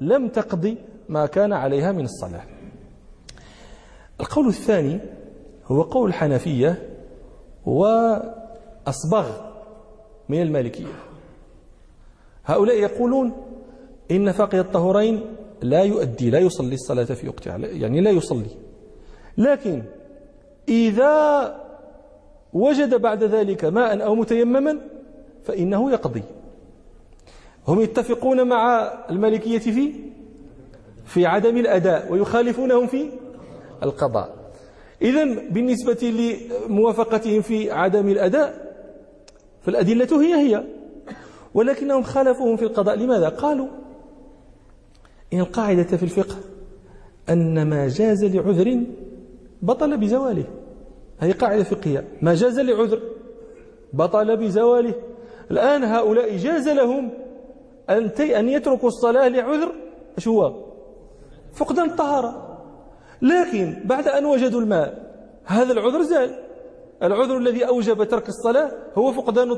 لم 0.02 0.28
تقضي 0.28 0.78
ما 1.10 1.26
كان 1.26 1.54
عليها 1.54 1.92
من 1.92 2.04
الصلاة. 2.04 2.44
القول 4.20 4.48
الثاني 4.48 5.00
هو 5.66 5.82
قول 5.82 6.10
الحنفية 6.10 6.90
وأصبغ 7.66 9.30
من 10.30 10.42
المالكية. 10.42 11.11
هؤلاء 12.46 12.76
يقولون 12.80 13.34
إن 14.12 14.32
فقد 14.32 14.56
الطهورين 14.56 15.22
لا 15.62 15.84
يؤدي 15.84 16.30
لا 16.30 16.40
يصلي 16.40 16.74
الصلاة 16.74 17.04
في 17.04 17.28
وقتها 17.28 17.58
يعني 17.58 18.02
لا 18.02 18.12
يصلي. 18.12 18.50
لكن 19.38 19.84
إذا 20.70 21.56
وجد 22.54 23.02
بعد 23.02 23.24
ذلك 23.24 23.66
ماء 23.66 24.06
أو 24.06 24.16
متيمما 24.16 24.78
فإنه 25.44 25.92
يقضي. 25.92 26.24
هم 27.68 27.82
يتفقون 27.82 28.48
مع 28.48 28.94
المالكية 29.10 29.60
في 29.60 29.94
في 31.06 31.26
عدم 31.26 31.58
الأداء 31.58 32.12
ويخالفونهم 32.12 32.88
في 32.88 33.10
القضاء. 33.84 34.36
إذا 35.02 35.24
بالنسبة 35.50 36.14
لموافقتهم 36.68 37.42
في 37.42 37.72
عدم 37.72 38.10
الأداء 38.10 38.72
فالأدلة 39.62 40.22
هي 40.22 40.34
هي. 40.34 40.64
ولكنهم 41.54 42.04
خالفوهم 42.04 42.58
في 42.58 42.64
القضاء. 42.64 42.96
لماذا؟ 42.96 43.30
قالوا 43.30 43.68
إن 45.34 45.40
القاعدة 45.40 45.84
في 45.84 46.04
الفقه 46.04 46.36
أن 47.30 47.70
ما 47.70 47.88
جاز 47.88 48.26
لعذر 48.26 48.84
بطل 49.62 49.98
بزواله. 49.98 50.46
هذه 51.20 51.32
قاعدة 51.32 51.64
فقهية. 51.64 52.08
ما 52.22 52.36
جاز 52.36 52.60
لعذر 52.60 53.02
بطل 53.94 54.38
بزواله. 54.38 54.96
الآن 55.52 55.84
هؤلاء 55.84 56.38
جاز 56.38 56.70
لهم 56.70 57.10
أن 57.90 58.06
أن 58.20 58.50
يتركوا 58.50 58.88
الصلاة 58.90 59.28
لعذر 59.28 59.72
شو 60.18 60.42
هو 60.42 60.66
فقدان 61.54 61.90
الطهارة. 61.90 62.58
لكن 63.22 63.84
بعد 63.86 64.08
أن 64.08 64.26
وجدوا 64.26 64.62
الماء 64.62 65.12
هذا 65.46 65.74
العذر 65.74 66.02
زال. 66.02 66.51
العذر 67.04 67.38
الذي 67.38 67.68
أوجب 67.68 68.04
ترك 68.04 68.30
الصلاة 68.30 68.72
هو 68.98 69.12
فقدان 69.12 69.58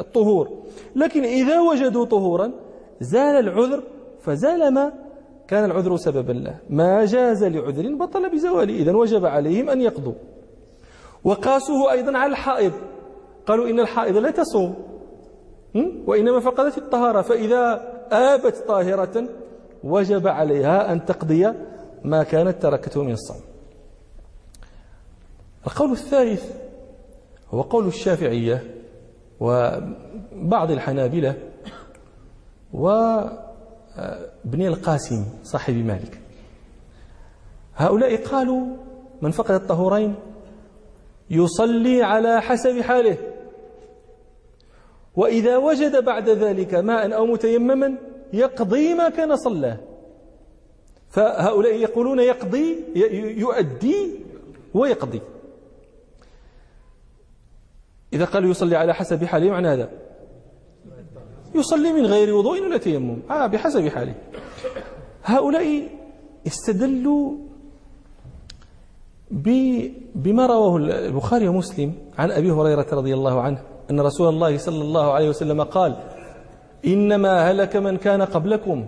الطهور. 0.00 0.48
لكن 0.96 1.24
إذا 1.24 1.60
وجدوا 1.60 2.04
طهورا 2.04 2.52
زال 3.00 3.48
العذر 3.48 3.82
فزال 4.20 4.74
ما 4.74 4.92
كان 5.48 5.64
العذر 5.64 5.96
سببا 5.96 6.32
له. 6.32 6.60
ما 6.70 7.04
جاز 7.04 7.44
لعذر 7.44 7.94
بطل 7.94 8.30
بزواله. 8.30 8.74
إذا 8.74 8.96
وجب 8.96 9.26
عليهم 9.26 9.70
أن 9.70 9.80
يقضوا. 9.80 10.14
وقاسوه 11.24 11.92
أيضا 11.92 12.18
على 12.18 12.30
الحائض. 12.30 12.72
قالوا 13.46 13.68
إن 13.70 13.80
الحائض 13.80 14.16
لا 14.16 14.30
تصوم. 14.30 14.74
وإنما 16.06 16.40
فقدت 16.40 16.78
الطهارة. 16.78 17.22
فإذا 17.22 17.92
آبت 18.12 18.64
طاهرة 18.68 19.28
وجب 19.84 20.26
عليها 20.26 20.92
أن 20.92 21.04
تقضي 21.04 21.52
ما 22.04 22.22
كانت 22.22 22.62
تركته 22.62 23.02
من 23.02 23.12
الصوم. 23.12 23.55
القول 25.66 25.92
الثالث 25.92 26.52
هو 27.50 27.62
قول 27.62 27.86
الشافعية 27.86 28.74
وبعض 29.40 30.70
الحنابلة 30.70 31.36
وابن 32.72 34.62
القاسم 34.66 35.24
صاحب 35.42 35.74
مالك. 35.74 36.20
هؤلاء 37.74 38.16
قالوا 38.16 38.66
من 39.22 39.30
فقد 39.30 39.50
الطهورين 39.50 40.14
يصلي 41.30 42.02
على 42.02 42.40
حسب 42.40 42.80
حاله 42.80 43.16
وإذا 45.16 45.56
وجد 45.56 46.04
بعد 46.04 46.28
ذلك 46.28 46.74
ماء 46.74 47.16
أو 47.16 47.26
متيمما 47.26 47.98
يقضي 48.32 48.94
ما 48.94 49.08
كان 49.08 49.36
صلاه 49.36 49.78
فهؤلاء 51.08 51.74
يقولون 51.74 52.20
يقضي 52.20 52.84
يؤدي 53.36 54.20
ويقضي. 54.74 55.20
إذا 58.12 58.24
قالوا 58.24 58.50
يصلي 58.50 58.76
على 58.76 58.94
حسب 58.94 59.24
حاله 59.24 59.50
معنى 59.50 59.68
هذا. 59.68 59.88
يصلي 61.54 61.92
من 61.92 62.06
غير 62.06 62.34
وضوء 62.34 62.60
ولا 62.60 62.76
تيمم. 62.76 63.18
آه 63.30 63.46
بحسب 63.46 63.88
حاله 63.88 64.14
هؤلاء 65.24 65.88
استدلوا 66.46 67.32
بما 70.14 70.46
رواه 70.46 70.76
البخاري 70.76 71.48
ومسلم 71.48 71.92
عن 72.18 72.30
أبي 72.30 72.50
هريرة 72.50 72.86
رضي 72.92 73.14
الله 73.14 73.40
عنه 73.40 73.58
أن 73.90 74.00
رسول 74.00 74.28
الله 74.28 74.58
صلى 74.58 74.82
الله 74.82 75.12
عليه 75.12 75.28
وسلم 75.28 75.62
قال 75.62 75.96
إنما 76.86 77.50
هلك 77.50 77.76
من 77.76 77.96
كان 77.96 78.22
قبلكم 78.22 78.86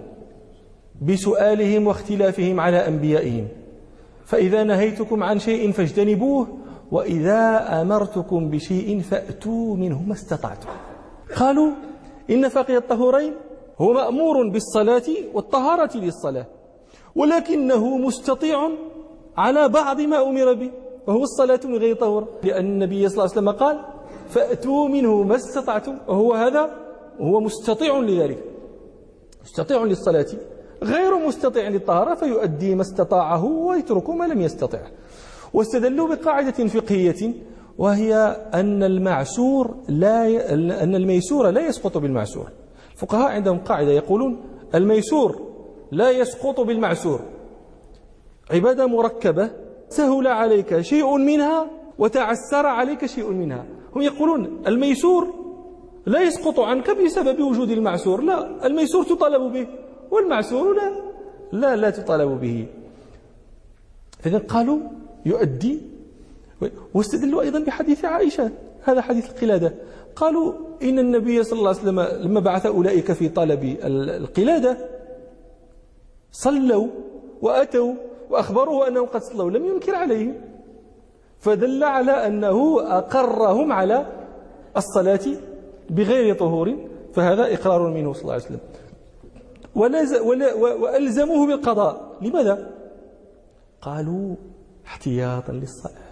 بسؤالهم 1.02 1.86
واختلافهم 1.86 2.60
على 2.60 2.88
أنبيائهم. 2.88 3.48
فإذا 4.24 4.64
نهيتكم 4.64 5.22
عن 5.22 5.38
شيء 5.38 5.72
فاجتنبوه 5.72 6.48
وإذا 6.92 7.42
أمرتكم 7.82 8.50
بشيء 8.50 9.00
فأتوا 9.00 9.76
منه 9.76 10.02
ما 10.02 10.12
استطعتم. 10.12 10.68
قالوا 11.36 11.70
إن 12.30 12.48
فقه 12.48 12.76
الطهورين 12.76 13.34
هو 13.78 13.92
مأمور 13.92 14.48
بالصلاة 14.48 15.02
والطهارة 15.34 15.96
للصلاة 15.96 16.46
ولكنه 17.16 17.96
مستطيع 17.96 18.70
على 19.36 19.68
بعض 19.68 20.00
ما 20.00 20.22
أمر 20.28 20.52
به 20.52 20.70
وهو 21.06 21.22
الصلاة 21.22 21.60
من 21.64 21.76
غير 21.76 21.96
طهور 21.96 22.28
لأن 22.42 22.66
النبي 22.66 23.08
صلى 23.08 23.24
الله 23.24 23.30
عليه 23.30 23.32
وسلم 23.32 23.50
قال 23.50 23.80
فأتوا 24.28 24.88
منه 24.88 25.22
ما 25.22 25.36
استطعتم. 25.36 25.98
وهو 26.08 26.34
هذا 26.34 26.70
هو 27.20 27.40
مستطيع 27.40 27.98
لذلك. 27.98 28.44
مستطيع 29.44 29.84
للصلاة 29.84 30.26
غير 30.82 31.26
مستطيع 31.26 31.68
للطهارة 31.68 32.14
فيؤدي 32.14 32.74
ما 32.74 32.82
استطاعه 32.82 33.44
ويترك 33.44 34.10
ما 34.10 34.24
لم 34.24 34.40
يستطع 34.40 34.78
واستدلوا 35.52 36.14
بقاعدة 36.14 36.66
فقهية 36.66 37.34
وهي 37.78 38.14
أن 38.54 38.82
المعسور 38.82 39.76
لا 39.88 40.26
ي... 40.26 40.54
أن 40.54 40.94
الميسور 40.94 41.50
لا 41.50 41.66
يسقط 41.66 41.98
بالمعسور. 41.98 42.48
الفقهاء 42.92 43.30
عندهم 43.30 43.58
قاعدة 43.58 43.90
يقولون 43.90 44.40
الميسور 44.74 45.40
لا 45.92 46.10
يسقط 46.10 46.60
بالمعسور. 46.60 47.20
عبادة 48.50 48.86
مركبة 48.86 49.50
سهل 49.88 50.26
عليك 50.26 50.80
شيء 50.80 51.16
منها 51.16 51.70
وتعسر 51.98 52.66
عليك 52.66 53.06
شيء 53.06 53.30
منها. 53.30 53.66
هم 53.96 54.02
يقولون 54.02 54.62
الميسور 54.66 55.34
لا 56.06 56.22
يسقط 56.22 56.60
عنك 56.60 56.90
بسبب 56.90 57.40
وجود 57.40 57.70
المعسور. 57.70 58.20
لا 58.22 58.66
الميسور 58.66 59.04
تطالب 59.04 59.52
به 59.52 59.66
والمعسور 60.10 60.74
لا. 60.74 60.92
لا 61.52 61.76
لا 61.76 61.90
تطالب 61.90 62.40
به. 62.40 62.66
إذا 64.26 64.38
قالوا 64.38 64.78
يؤدي. 65.28 65.80
واستدلوا 66.94 67.42
أيضا 67.42 67.58
بحديث 67.58 68.04
عائشة 68.04 68.50
هذا 68.82 69.00
حديث 69.00 69.30
القلادة. 69.30 69.74
قالوا 70.16 70.52
إن 70.82 70.98
النبي 70.98 71.42
صلى 71.42 71.58
الله 71.58 71.68
عليه 71.68 71.80
وسلم 71.80 72.00
لما 72.00 72.40
بعث 72.40 72.66
أولئك 72.66 73.12
في 73.12 73.28
طلب 73.28 73.76
القلادة 74.24 74.72
صلوا 76.32 76.86
وأتوا 77.42 77.94
وأخبروه 78.30 78.88
أنهم 78.88 79.06
قد 79.06 79.22
صلوا 79.22 79.50
لم 79.50 79.66
ينكر 79.66 79.94
عليهم. 79.94 80.34
فدل 81.40 81.84
على 81.84 82.12
أنه 82.26 82.80
أقرهم 82.80 83.72
على 83.72 84.06
الصلاة 84.76 85.26
بغير 85.90 86.34
طهور 86.34 86.76
فهذا 87.14 87.54
إقرار 87.54 87.90
منه 87.90 88.12
صلى 88.12 88.22
الله 88.22 88.32
عليه 88.32 88.44
وسلم. 88.44 88.60
وألزموه 90.82 91.46
بالقضاء. 91.46 92.16
لماذا؟ 92.22 92.70
قالوا 93.82 94.36
احتياطا 94.88 95.52
للصلاة. 95.52 96.08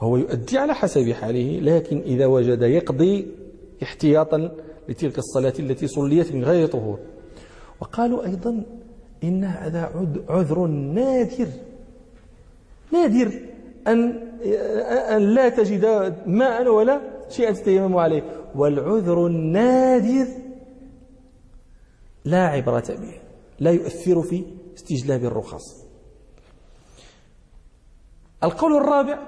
هو 0.00 0.16
يؤدي 0.16 0.58
على 0.58 0.74
حسب 0.74 1.12
حاله 1.12 1.60
لكن 1.60 1.98
إذا 1.98 2.26
وجد 2.26 2.62
يقضي 2.62 3.26
احتياطا 3.82 4.50
لتلك 4.88 5.18
الصلاة 5.18 5.52
التي 5.58 5.86
صليت 5.86 6.32
من 6.32 6.44
غير 6.44 6.68
طهور. 6.68 6.98
وقالوا 7.80 8.26
أيضا 8.26 8.64
إن 9.24 9.44
هذا 9.44 9.80
عذر 10.28 10.66
نادر. 10.66 11.48
نادر 12.92 13.40
أن 13.86 14.26
أن 15.16 15.22
لا 15.34 15.48
تجد 15.48 16.14
ماء 16.26 16.68
ولا 16.68 17.00
شيئا 17.28 17.52
تتيمم 17.52 17.96
عليه. 17.96 18.22
والعذر 18.54 19.26
النادر 19.26 20.26
لا 22.24 22.46
عبرة 22.46 22.84
به 22.88 23.14
لا 23.60 23.70
يؤثر 23.70 24.22
في 24.22 24.44
استجلاب 24.76 25.24
الرخص. 25.24 25.85
القول 28.44 28.76
الرابع 28.76 29.18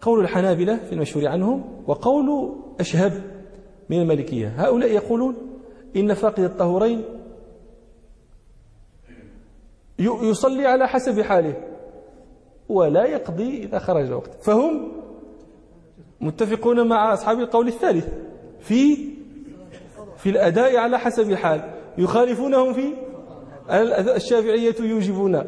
قول 0.00 0.20
الحنابلة 0.20 0.76
في 0.76 0.92
المشهور 0.92 1.26
عنهم 1.26 1.82
وقول 1.86 2.56
أشهب 2.80 3.12
من 3.90 4.00
المالكية. 4.00 4.48
هؤلاء 4.56 4.90
يقولون 4.90 5.36
إن 5.96 6.14
فاقد 6.14 6.40
الطهورين 6.40 7.04
يصلي 9.98 10.66
على 10.66 10.88
حسب 10.88 11.20
حاله 11.20 11.54
ولا 12.68 13.04
يقضي 13.04 13.62
إذا 13.62 13.78
خرج 13.78 14.10
وقت. 14.10 14.34
فهم 14.42 14.92
متفقون 16.20 16.88
مع 16.88 17.14
أصحاب 17.14 17.38
القول 17.40 17.68
الثالث 17.68 18.08
في 18.60 18.96
في 20.16 20.30
الأداء 20.30 20.76
على 20.76 20.98
حسب 20.98 21.30
الحال. 21.30 21.74
يخالفونهم 21.98 22.72
في 22.72 22.92
الشافعية 24.16 24.74
يوجبون 24.80 25.42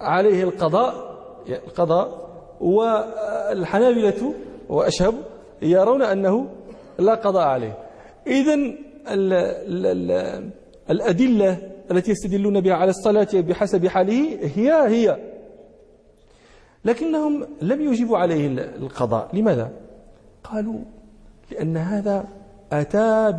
عليه 0.00 0.44
القضاء 0.44 1.05
القضاء 1.48 2.30
والحنابلة 2.60 4.34
وأشهب 4.68 5.14
يرون 5.62 6.02
أنه 6.02 6.46
لا 6.98 7.14
قضاء 7.14 7.46
عليه. 7.46 7.78
إذا 8.26 8.54
الأدلة 10.90 11.58
التي 11.90 12.10
يستدلون 12.10 12.60
بها 12.60 12.74
على 12.74 12.90
الصلاة 12.90 13.28
بحسب 13.34 13.86
حاله 13.86 14.38
هي 14.56 14.72
هي. 14.88 15.16
لكنهم 16.84 17.46
لم 17.62 17.92
يجيبوا 17.92 18.18
عليه 18.18 18.46
القضاء. 18.76 19.28
لماذا؟ 19.32 19.70
قالوا 20.44 20.78
لأن 21.50 21.76
هذا 21.76 22.24
أتى 22.72 23.32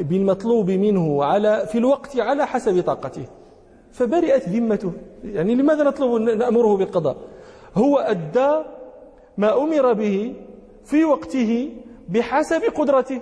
بالمطلوب 0.00 0.70
منه 0.70 1.24
على 1.24 1.66
في 1.66 1.78
الوقت 1.78 2.16
على 2.16 2.46
حسب 2.46 2.82
طاقته 2.82 3.24
فبرئت 3.92 4.48
ذمته. 4.48 4.92
يعني 5.24 5.54
لماذا 5.54 5.84
نطلب 5.84 6.20
نأمره 6.20 6.76
بالقضاء؟ 6.76 7.16
هو 7.74 7.98
أدى 7.98 8.64
ما 9.38 9.62
أمر 9.62 9.92
به 9.92 10.34
في 10.84 11.04
وقته 11.04 11.70
بحسب 12.08 12.62
قدرته 12.62 13.20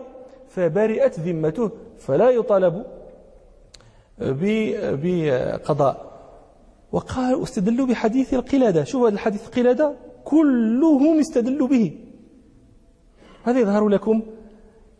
فبرئت 0.49 1.21
ذمته 1.21 1.71
فلا 1.99 2.31
يطالب 2.31 2.85
بقضاء. 5.03 6.07
وقال 6.93 7.43
استدلوا 7.43 7.87
بحديث 7.87 8.35
القلادة. 8.35 8.85
شوف 8.85 9.09
الحديث 9.09 9.47
القلادة 9.47 9.93
كلهم 10.25 11.19
استدلوا 11.19 11.69
به. 11.69 11.99
هذا 13.45 13.61
يظهر 13.61 13.89
لكم 13.89 14.23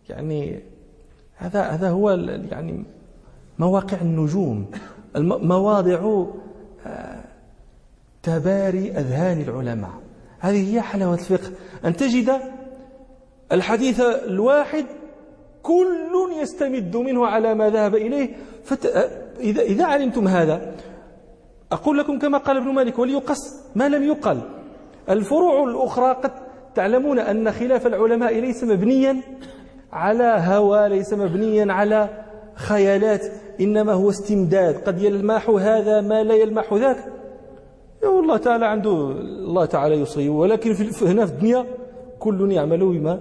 يعني 0.09 0.63
هذا 1.37 1.63
هذا 1.63 1.91
هو 1.91 2.11
يعني 2.51 2.85
مواقع 3.59 4.01
النجوم 4.01 4.67
مواضع 5.17 6.25
آه، 6.87 7.16
تباري 8.27 8.91
أذهان 8.91 9.41
العلماء. 9.41 9.91
هذه 10.39 10.75
هي 10.75 10.81
حلاوة 10.81 11.15
الفقه. 11.15 11.51
أن 11.85 11.97
تجد 11.97 12.41
الحديث 13.53 14.01
الواحد 14.01 14.85
كل 15.63 16.13
يستمد 16.43 16.97
منه 16.97 17.27
على 17.27 17.55
ما 17.55 17.71
ذهب 17.71 17.95
إليه. 17.95 18.29
فت... 18.65 18.87
إذا... 19.41 19.63
إذا 19.63 19.85
علمتم 19.85 20.29
هذا 20.29 20.75
أقول 21.73 21.99
لكم 21.99 22.19
كما 22.19 22.39
قال 22.39 22.57
ابن 22.57 22.69
مالك 22.69 22.99
وليقص 22.99 23.39
ما 23.75 23.89
لم 23.89 24.03
يقل. 24.03 24.41
الفروع 25.11 25.65
الأخرى 25.71 26.13
قد 26.13 26.31
تعلمون 26.75 27.19
أن 27.19 27.53
خلاف 27.53 27.87
العلماء 27.87 28.41
ليس 28.41 28.65
مبنيا 28.65 29.21
على 29.93 30.37
هوى 30.39 30.89
ليس 30.89 31.13
مبنيا 31.13 31.73
على 31.73 32.09
خيالات 32.55 33.25
إنما 33.61 33.93
هو 33.93 34.11
استمداد. 34.11 34.75
قد 34.87 35.03
يلمح 35.03 35.51
هذا 35.51 36.01
ما 36.01 36.23
لا 36.23 36.35
يلمح 36.35 36.75
ذاك. 36.75 36.97
والله 38.09 38.37
تعالى 38.37 38.67
عنده 38.67 39.11
الله 39.21 39.65
تعالى 39.65 39.95
يصيب. 39.95 40.33
ولكن 40.33 40.75
في 40.75 41.05
هنا 41.07 41.27
في 41.27 41.33
الدنيا 41.33 41.67
كل 42.19 42.53
يعمل 42.53 42.81
بما 42.81 43.21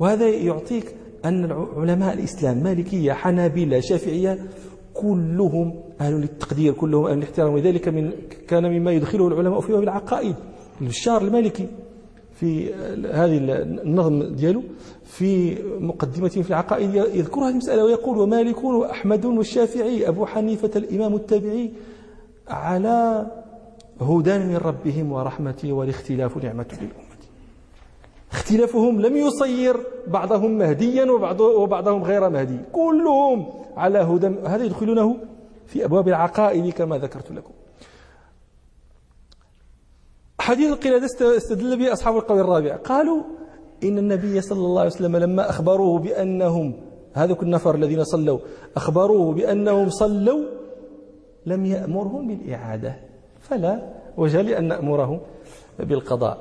وهذا 0.00 0.28
يعطيك 0.28 0.94
أن 1.24 1.52
علماء 1.76 2.14
الإسلام 2.14 2.62
مالكية 2.62 3.12
حنابلة 3.12 3.80
شافعية 3.80 4.38
كلهم 4.94 5.74
أهل 6.00 6.14
للتقدير 6.20 6.72
كلهم 6.72 7.06
أهل 7.06 7.18
الاحترام 7.18 7.54
وذلك 7.54 7.88
من 7.88 8.10
كان 8.48 8.64
مما 8.78 8.92
يدخله 8.92 9.28
العلماء 9.28 9.60
في 9.60 9.72
باب 9.72 9.82
العقائد. 9.82 10.34
الشار 10.82 11.22
المالكي 11.22 11.66
في 12.40 12.74
هذه 13.12 13.38
النظم 13.84 14.22
ديالو 14.22 14.62
في 15.04 15.56
مقدمته 15.80 16.42
في 16.42 16.50
العقائد 16.50 16.94
يذكر 16.94 17.40
هذه 17.40 17.50
المسألة 17.50 17.84
ويقول 17.84 18.18
ومالك 18.18 18.64
وأحمد 18.64 19.24
والشافعي 19.24 20.08
أبو 20.08 20.26
حنيفة 20.26 20.70
الإمام 20.76 21.14
التابعي 21.14 21.70
على 22.48 23.26
هدى 24.00 24.38
من 24.38 24.56
ربهم 24.56 25.12
ورحمة 25.12 25.60
والاختلاف 25.64 26.36
نعمة 26.36 26.66
للأمة. 26.72 27.16
اختلافهم 28.32 29.00
لم 29.00 29.16
يصير 29.16 29.76
بعضهم 30.06 30.58
مهديا 30.58 31.04
وبعضهم 31.40 32.02
غير 32.04 32.28
مهدي. 32.28 32.58
كلهم 32.72 33.46
على 33.76 33.98
هدى. 33.98 34.26
هذا 34.26 34.64
يدخلونه؟ 34.64 35.16
في 35.66 35.84
أبواب 35.84 36.08
العقائد 36.08 36.72
كما 36.72 36.98
ذكرت 36.98 37.32
لكم. 37.32 37.52
حديث 40.40 40.72
القلادة 40.72 41.06
استدل 41.36 41.78
به 41.78 41.92
أصحاب 41.92 42.16
القول 42.16 42.40
الرابع. 42.40 42.76
قالوا 42.76 43.22
إن 43.84 43.98
النبي 43.98 44.40
صلى 44.40 44.58
الله 44.58 44.80
عليه 44.80 44.90
وسلم 44.90 45.16
لما 45.16 45.50
أخبروه 45.50 45.98
بأنهم 45.98 46.74
هذوك 47.12 47.42
النفر 47.42 47.74
الذين 47.74 48.04
صلوا. 48.04 48.38
أخبروه 48.76 49.34
بأنهم 49.34 49.90
صلوا 49.90 50.44
لم 51.46 51.66
يأمرهم 51.66 52.28
بالإعادة. 52.28 52.96
فلا 53.48 53.82
وجه 54.16 54.42
لأن 54.42 54.68
نأمره 54.68 55.20
بالقضاء. 55.78 56.38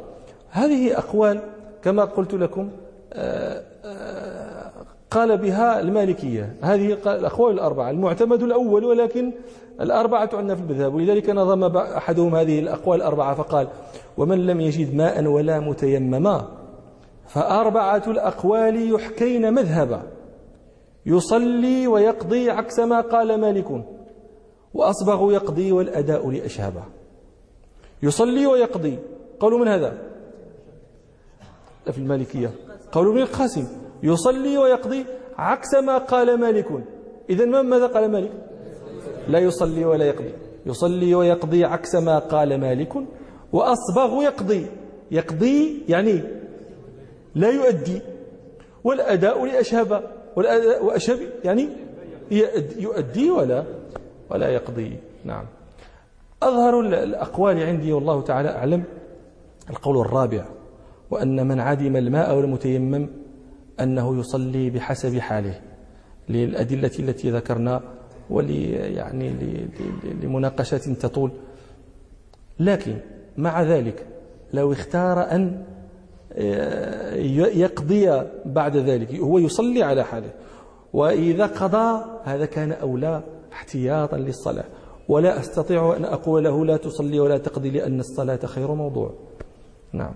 هذه 0.50 0.98
أقوال 0.98 1.42
كما 1.84 2.06
قلت 2.06 2.34
لكم 2.34 2.70
آه، 3.14 3.64
آه، 3.86 4.72
قال 5.12 5.38
بها 5.38 5.80
المالكية. 5.80 6.56
هذه 6.62 6.94
الأقوال 6.94 7.54
الأربعة 7.54 7.90
المعتمد 7.90 8.44
الأول 8.44 8.86
ولكن 8.86 9.32
الأربعة 9.82 10.30
عندنا 10.34 10.56
في 10.56 10.62
المذهب. 10.62 10.94
ولذلك 10.94 11.30
نظم 11.30 11.78
أحدهم 11.78 12.36
هذه 12.36 12.60
الأقوال 12.60 13.02
الأربعة 13.02 13.36
فقال 13.36 13.68
ومن 14.18 14.46
لم 14.46 14.62
يجد 14.62 14.96
ماء 14.96 15.26
ولا 15.26 15.60
متيمما 15.60 16.48
فأربعة 17.28 18.04
الأقوال 18.08 18.94
يحكين 18.94 19.54
مذهبا. 19.54 20.02
يصلي 21.06 21.88
ويقضي 21.88 22.50
عكس 22.50 22.80
ما 22.80 23.02
قال 23.02 23.42
مالك. 23.42 23.95
وأصبغ 24.76 25.34
يقضي 25.34 25.72
والأداء 25.72 26.30
لأشهبه. 26.30 26.84
يصلي 28.04 28.46
ويقضي. 28.46 29.00
قول 29.40 29.60
من 29.60 29.68
هذا؟ 29.68 29.98
في 31.92 31.98
المالكية. 31.98 32.52
قول 32.92 33.08
ابن 33.08 33.22
القاسم. 33.22 33.68
يصلي 34.04 34.58
ويقضي 34.58 35.06
عكس 35.38 35.74
ما 35.76 35.98
قال 35.98 36.40
مالك. 36.40 36.68
إذا 37.30 37.46
ماذا 37.46 37.88
قال 37.88 38.12
مالك؟ 38.12 38.32
لا 39.28 39.40
يصلي 39.40 39.86
ولا 39.86 40.06
يقضي. 40.06 40.34
يصلي 40.66 41.16
ويقضي 41.16 41.66
عكس 41.66 41.96
ما 41.96 42.20
قال 42.20 42.60
مالك. 42.60 42.94
وأصبغ 43.54 44.24
يقضي. 44.24 44.66
يقضي 45.12 45.84
يعني 45.90 46.22
لا 47.36 47.50
يؤدي. 47.50 48.02
والأداء 48.84 49.46
لأشهب 49.46 50.12
والأداء 50.36 50.86
وأشهب 50.86 51.20
يعني 51.44 51.70
يؤدي 52.78 53.32
ولا 53.32 53.64
ولا 54.30 54.50
يقضي. 54.50 54.98
نعم. 55.24 55.46
أظهر 56.44 56.80
الأقوال 56.80 57.64
عندي 57.64 57.94
والله 57.94 58.22
تعالى 58.22 58.50
أعلم. 58.50 58.84
القول 59.70 59.98
الرابع 59.98 60.46
وأن 61.12 61.48
من 61.48 61.60
عدم 61.60 61.96
الماء 61.96 62.36
والمتيمم 62.36 63.10
أنه 63.80 64.20
يصلي 64.20 64.70
بحسب 64.70 65.20
حاله 65.20 65.62
للأدلة 66.30 66.92
التي 67.00 67.32
ذكرنا 67.32 67.82
ولي 68.30 68.72
يعني 68.72 69.34
لمناقشة 70.22 70.78
تطول. 70.78 71.32
لكن 72.60 72.98
مع 73.38 73.64
ذلك 73.64 74.08
لو 74.54 74.72
اختار 74.72 75.32
أن 75.32 75.66
آه، 76.38 77.16
يقضي 77.36 78.24
بعد 78.46 78.78
ذلك 78.78 79.16
هو 79.16 79.38
يصلي 79.38 79.84
على 79.84 80.04
حاله 80.04 80.30
وإذا 80.94 81.46
قضى 81.46 82.06
هذا 82.24 82.46
كان 82.46 82.72
أولى. 82.72 83.24
احتياطا 83.56 84.18
للصلاة. 84.18 84.66
ولا 85.08 85.40
أستطيع 85.40 85.98
أن 85.98 86.06
أقول 86.06 86.44
له 86.44 86.66
لا 86.66 86.78
تصلي 86.78 87.20
ولا 87.20 87.38
تقضي 87.38 87.70
لأن 87.70 88.00
الصلاة 88.00 88.42
خير 88.46 88.70
موضوع. 88.74 89.10
نعم. 89.94 90.14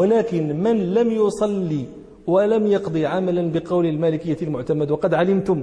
ولكن 0.00 0.62
من 0.64 0.94
لم 0.94 1.08
يصلي 1.10 1.84
ولم 2.26 2.66
يقضي 2.66 3.06
عملا 3.06 3.52
بقول 3.52 3.86
المالكية 3.86 4.36
المعتمد 4.42 4.90
وقد 4.90 5.14
علمتم 5.14 5.62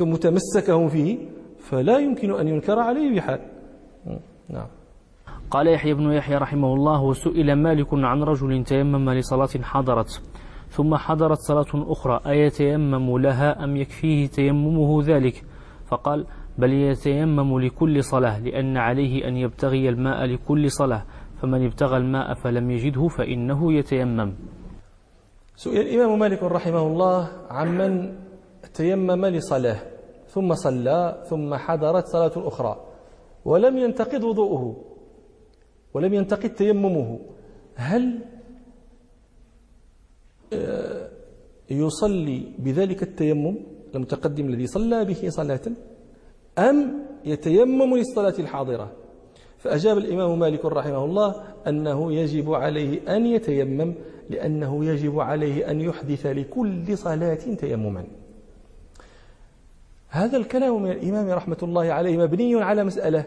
متمسكهم 0.00 0.88
فيه 0.88 1.18
فلا 1.58 1.98
يمكن 1.98 2.30
أن 2.40 2.48
ينكر 2.48 2.78
عليه 2.78 3.16
بحال 3.16 3.40
نعم. 4.48 4.66
قال 5.50 5.66
يحيى 5.68 5.94
بن 5.94 6.12
يحيى 6.12 6.36
رحمه 6.36 6.74
الله 6.74 7.02
وسئل 7.02 7.52
مالك 7.52 7.88
عن 7.92 8.22
رجل 8.22 8.64
تيمم 8.64 9.10
لصلاة 9.10 9.62
حضرت 9.62 10.22
ثم 10.70 10.94
حضرت 10.94 11.38
صلاة 11.38 11.72
أخرى 11.74 12.20
أيتيمم 12.26 13.18
لها 13.18 13.64
أم 13.64 13.76
يكفيه 13.76 14.26
تيممه 14.26 15.02
ذلك؟ 15.02 15.44
فقال 15.90 16.26
بل 16.58 16.72
يتيمم 16.72 17.60
لكل 17.60 18.04
صلاة 18.04 18.38
لأن 18.40 18.76
عليه 18.76 19.28
أن 19.28 19.36
يبتغي 19.36 19.88
الماء 19.88 20.24
لكل 20.24 20.70
صلاة 20.70 21.04
فمن 21.42 21.64
ابتغى 21.66 21.96
الماء 21.96 22.34
فلم 22.34 22.70
يجده 22.70 23.08
فإنه 23.08 23.72
يتيمم. 23.72 24.34
سئل 25.56 25.80
الإمام 25.80 26.18
مالك 26.18 26.42
رحمه 26.42 26.82
الله 26.86 27.28
عمن 27.50 28.18
تيمم 28.74 29.26
لصلاة 29.26 29.78
ثم 30.26 30.54
صلى 30.54 31.24
ثم 31.30 31.54
حضرت 31.54 32.04
صلاة 32.06 32.32
أخرى 32.36 32.74
ولم 33.44 33.78
ينتقد 33.78 34.24
وضوءه 34.24 34.84
ولم 35.94 36.14
ينتقد 36.14 36.50
تيممه. 36.50 37.18
هل 37.74 38.24
آه، 40.52 41.08
يصلي 41.70 42.52
بذلك 42.58 43.02
التيمم؟ 43.02 43.77
المتقدم 43.94 44.46
الذي 44.46 44.66
صلى 44.66 45.04
به 45.04 45.28
صلاة 45.28 45.60
أم 46.58 47.04
يتيمم 47.24 47.96
للصلاة 47.96 48.34
الحاضرة. 48.38 48.92
فأجاب 49.58 49.98
الإمام 49.98 50.38
مالك 50.38 50.64
رحمه 50.64 51.04
الله 51.04 51.44
أنه 51.66 52.12
يجب 52.12 52.54
عليه 52.54 53.16
أن 53.16 53.26
يتيمم 53.26 53.94
لأنه 54.30 54.84
يجب 54.84 55.20
عليه 55.20 55.70
أن 55.70 55.80
يحدث 55.80 56.26
لكل 56.26 56.98
صلاة 56.98 57.34
تيمما. 57.34 58.04
هذا 60.08 60.36
الكلام 60.36 60.82
من 60.82 60.90
الإمام 60.90 61.30
رحمة 61.30 61.58
الله 61.62 61.92
عليه 61.92 62.16
مبني 62.16 62.62
على 62.62 62.84
مسألة 62.84 63.24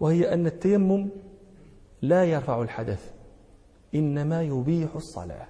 وهي 0.00 0.34
أن 0.34 0.46
التيمم 0.46 1.08
لا 2.02 2.24
يرفع 2.24 2.62
الحدث 2.62 3.10
إنما 3.94 4.42
يبيح 4.42 4.94
الصلاة. 4.94 5.46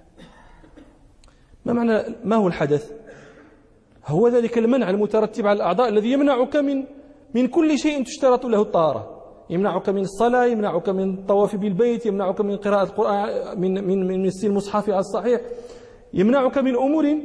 ما 1.65 1.73
معنى 1.73 2.03
ما 2.23 2.35
هو 2.35 2.47
الحدث؟ 2.47 2.91
هو 4.07 4.27
ذلك 4.27 4.57
المنع 4.57 4.89
المترتب 4.89 5.47
على 5.47 5.57
الأعضاء 5.57 5.89
الذي 5.89 6.11
يمنعك 6.11 6.55
من 6.55 6.83
من 7.35 7.47
كل 7.47 7.79
شيء 7.79 8.03
تشترط 8.03 8.45
له 8.45 8.61
الطهارة. 8.61 9.15
يمنعك 9.49 9.89
من 9.89 10.01
الصلاة 10.01 10.45
يمنعك 10.45 10.89
من 10.89 11.13
الطواف 11.13 11.55
بالبيت 11.55 12.05
يمنعك 12.05 12.41
من 12.41 12.57
قراءة 12.57 12.83
القرآن 12.83 13.61
من 13.61 13.87
من 13.87 14.07
من 14.07 14.25
مس 14.25 14.45
المصحف 14.45 14.89
على 14.89 14.99
الصحيح. 14.99 15.41
يمنعك 16.13 16.57
من 16.57 16.75
أمور 16.75 17.17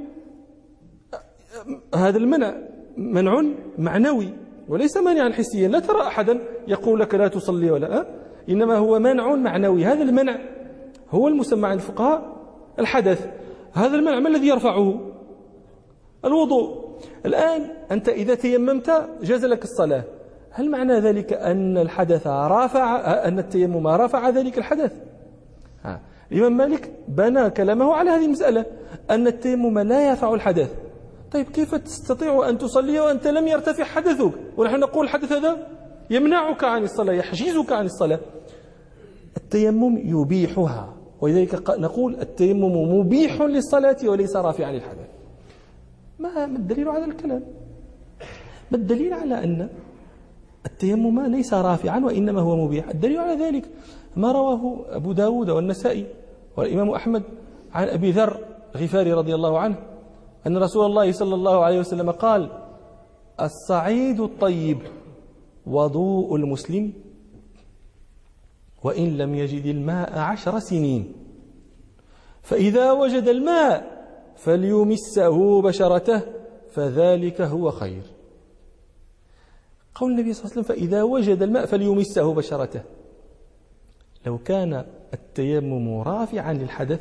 هذا 1.94 2.18
المنع 2.18 2.54
منع 2.96 3.42
معنوي 3.78 4.28
وليس 4.68 4.96
مانعا 4.96 5.30
حسيا. 5.32 5.68
لا 5.68 5.78
ترى 5.78 6.00
أحدا 6.00 6.40
يقول 6.68 7.00
لك 7.00 7.14
لا 7.14 7.28
تصلي 7.28 7.70
ولا 7.70 8.00
أه؟ 8.00 8.06
إنما 8.48 8.76
هو 8.76 8.98
منع 8.98 9.34
معنوي. 9.34 9.84
هذا 9.84 10.02
المنع 10.02 10.38
هو 11.10 11.28
المسمى 11.28 11.68
عند 11.68 11.80
الفقهاء 11.80 12.36
الحدث. 12.78 13.26
هذا 13.72 13.96
المنع 13.96 14.20
ما 14.20 14.28
الذي 14.28 14.46
يرفعه؟ 14.48 15.09
الوضوء. 16.24 16.90
الآن 17.26 17.62
أنت 17.90 18.08
إذا 18.08 18.34
تيممت 18.34 19.08
جاز 19.22 19.44
لك 19.44 19.64
الصلاة. 19.64 20.04
هل 20.50 20.70
معنى 20.70 20.92
ذلك 20.92 21.32
أن 21.32 21.78
الحدث 21.78 22.26
رافع 22.26 23.00
أن 23.24 23.38
التيمم 23.38 23.86
رافع 23.86 24.28
ذلك 24.28 24.58
الحدث. 24.58 24.92
الإمام 26.32 26.56
مالك 26.56 26.92
بنى 27.08 27.50
كلامه 27.50 27.94
على 27.94 28.10
هذه 28.10 28.24
المسألة 28.24 28.66
أن 29.10 29.26
التيمم 29.26 29.78
لا 29.78 30.08
يرفع 30.08 30.34
الحدث. 30.34 30.74
طيب 31.32 31.46
كيف 31.46 31.74
تستطيع 31.74 32.48
أن 32.48 32.58
تصلي 32.58 33.00
وأنت 33.00 33.26
لم 33.26 33.48
يرتفع 33.48 33.84
حدثك؟ 33.84 34.32
ونحن 34.56 34.80
نقول 34.80 35.04
الحدث 35.04 35.32
هذا 35.32 35.66
يمنعك 36.10 36.64
عن 36.64 36.82
الصلاة 36.82 37.12
يحجزك 37.12 37.72
عن 37.72 37.84
الصلاة. 37.84 38.20
التيمم 39.36 39.98
يبيحها 39.98 40.94
ولذلك 41.20 41.70
نقول 41.70 42.16
التيمم 42.20 42.98
مبيح 42.98 43.42
للصلاة 43.42 43.96
وليس 44.04 44.36
رافعا 44.36 44.72
للحدث. 44.72 45.09
ما 46.20 46.44
الدليل 46.44 46.88
على 46.88 47.04
الكلام. 47.04 47.42
ما 48.70 48.76
الدليل 48.76 49.12
على 49.12 49.44
أن 49.44 49.68
التيمم 50.66 51.20
ليس 51.20 51.54
رافعا 51.54 51.98
وإنما 51.98 52.40
هو 52.40 52.64
مبيح. 52.64 52.88
الدليل 52.88 53.18
على 53.18 53.44
ذلك 53.44 53.64
ما 54.16 54.32
رواه 54.32 54.76
أبو 54.88 55.12
داود 55.12 55.50
والنسائي 55.50 56.06
والإمام 56.56 56.90
أحمد 56.90 57.22
عن 57.72 57.88
أبي 57.88 58.10
ذر 58.10 58.38
غفاري 58.76 59.12
رضي 59.12 59.34
الله 59.34 59.58
عنه 59.58 59.76
أن 60.46 60.56
رسول 60.56 60.86
الله 60.86 61.12
صلى 61.12 61.34
الله 61.34 61.64
عليه 61.64 61.78
وسلم 61.78 62.10
قال 62.10 62.50
الصعيد 63.40 64.20
الطيب 64.20 64.78
وضوء 65.66 66.36
المسلم 66.36 66.92
وإن 68.84 69.18
لم 69.18 69.34
يجد 69.34 69.66
الماء 69.66 70.18
عشر 70.18 70.58
سنين. 70.58 71.12
فإذا 72.42 72.92
وجد 72.92 73.28
الماء 73.28 73.99
فليمسه 74.44 75.62
بشرته 75.62 76.22
فذلك 76.70 77.40
هو 77.40 77.70
خير. 77.70 78.02
قول 79.94 80.12
النبي 80.12 80.32
صلى 80.32 80.44
الله 80.44 80.52
عليه 80.52 80.60
وسلم 80.60 80.76
فإذا 80.76 81.02
وجد 81.02 81.42
الماء 81.42 81.66
فليمسه 81.66 82.34
بشرته. 82.34 82.82
لو 84.26 84.38
كان 84.38 84.84
التيمم 85.14 86.00
رافعا 86.00 86.52
للحدث 86.52 87.00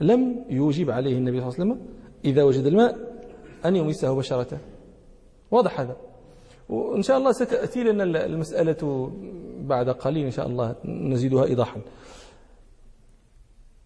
لم 0.00 0.44
يوجب 0.50 0.90
عليه 0.90 1.18
النبي 1.18 1.40
صلى 1.40 1.48
الله 1.48 1.60
عليه 1.60 1.72
وسلم 1.72 1.86
إذا 2.24 2.42
وجد 2.42 2.66
الماء 2.66 2.98
أن 3.64 3.76
يمسه 3.76 4.16
بشرته. 4.16 4.58
واضح 5.50 5.80
هذا؟ 5.80 5.96
وإن 6.68 7.02
شاء 7.02 7.18
الله 7.18 7.32
ستأتي 7.32 7.82
لنا 7.82 8.04
المسألة 8.04 9.12
بعد 9.60 9.88
قليل 9.88 10.24
إن 10.24 10.30
شاء 10.30 10.46
الله 10.46 10.74
نزيدها 10.84 11.44
إيضاحا. 11.44 11.80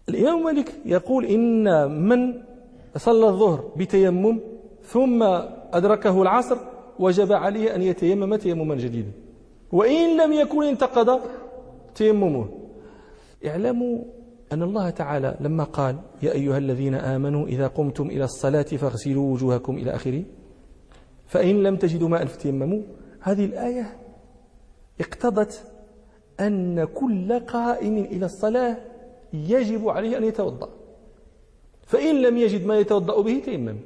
الإمام 0.09 0.43
مالك 0.43 0.73
يقول 0.85 1.25
إن 1.25 1.91
من 2.07 2.43
صلى 2.97 3.27
الظهر 3.27 3.71
بتيمم 3.77 4.39
ثم 4.83 5.23
أدركه 5.73 6.21
العصر 6.21 6.57
وجب 6.99 7.31
عليه 7.31 7.75
أن 7.75 7.81
يتيمم 7.81 8.35
تيمما 8.35 8.75
جديدا. 8.75 9.11
وإن 9.71 10.17
لم 10.17 10.33
يكن 10.33 10.63
انتقض 10.63 11.21
تيممه. 11.95 12.49
اعلموا 13.45 14.03
أن 14.53 14.63
الله 14.63 14.89
تعالى 14.89 15.37
لما 15.39 15.63
قال 15.63 15.95
يا 16.23 16.31
أيها 16.31 16.57
الذين 16.57 16.95
آمنوا 16.95 17.47
إذا 17.47 17.67
قمتم 17.67 18.07
إلى 18.07 18.23
الصلاة 18.23 18.61
فاغسلوا 18.63 19.33
وجوهكم 19.33 19.77
إلى 19.77 19.91
آخره. 19.95 20.23
فإن 21.27 21.63
لم 21.63 21.75
تجدوا 21.75 22.09
ماء 22.09 22.25
فتيمموا 22.25 22.81
هذه 23.21 23.45
الآية 23.45 23.97
اقتضت 25.01 25.63
أن 26.39 26.85
كل 26.85 27.39
قائم 27.39 27.97
إلى 27.97 28.25
الصلاة 28.25 28.77
يجب 29.33 29.89
عليه 29.89 30.17
أن 30.17 30.23
يتوضأ. 30.23 30.69
فإن 31.87 32.21
لم 32.21 32.37
يجد 32.37 32.65
ما 32.65 32.79
يتوضأ 32.79 33.21
به 33.21 33.41
تيمم. 33.45 33.77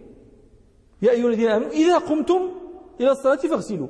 يا 1.02 1.12
أيها 1.12 1.28
الذين 1.28 1.48
آمنوا 1.48 1.72
إذا 1.72 1.98
قمتم 1.98 2.42
إلى 3.02 3.12
الصلاة 3.12 3.36
فاغسلوا. 3.36 3.88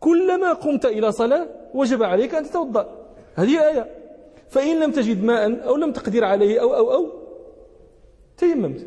كلما 0.00 0.52
قمت 0.52 0.84
إلى 0.86 1.12
صلاة 1.12 1.46
وجب 1.74 2.02
عليك 2.02 2.34
أن 2.34 2.44
تتوضأ. 2.44 2.84
هذه 3.34 3.68
آية. 3.68 3.84
فإن 4.48 4.80
لم 4.80 4.90
تجد 4.90 5.24
ماء 5.24 5.66
أو 5.68 5.76
لم 5.76 5.92
تقدر 5.92 6.24
عليه 6.24 6.60
أو 6.60 6.74
أو 6.74 6.92
أو 6.92 7.06
تيممت. 8.36 8.86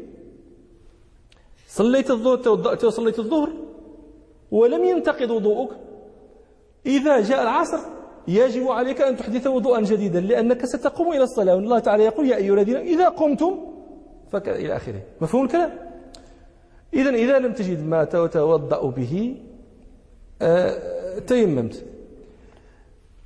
صليت 1.68 2.12
الظهر 2.12 2.38
توضأت 2.38 2.84
وصليت 2.84 3.20
الظهر 3.20 3.50
ولم 4.52 4.84
ينتقض 4.84 5.32
وضوءك. 5.32 5.70
إذا 6.86 7.22
جاء 7.22 7.44
العصر 7.44 7.80
يجب 8.28 8.68
عليك 8.68 9.02
أن 9.02 9.18
تحدث 9.18 9.48
وضوءا 9.48 9.82
جديدا 9.82 10.20
لأنك 10.20 10.66
ستقوم 10.66 11.14
إلى 11.14 11.24
الصلاة. 11.24 11.56
والله 11.56 11.80
تعالى 11.80 12.04
يقول 12.04 12.28
يا 12.28 12.36
أيها 12.36 12.54
الذين 12.54 12.76
إذا 12.76 13.10
قمتم 13.10 13.73
إلى 14.38 14.76
آخره. 14.76 15.02
مفهوم 15.22 15.46
الكلام؟ 15.46 15.72
إذا 16.94 17.10
إذا 17.10 17.40
لم 17.40 17.54
تجد 17.54 17.86
ما 17.86 18.04
تتوضأ 18.04 18.90
به 18.90 19.36
آه، 20.42 21.20
تيممت. 21.20 21.86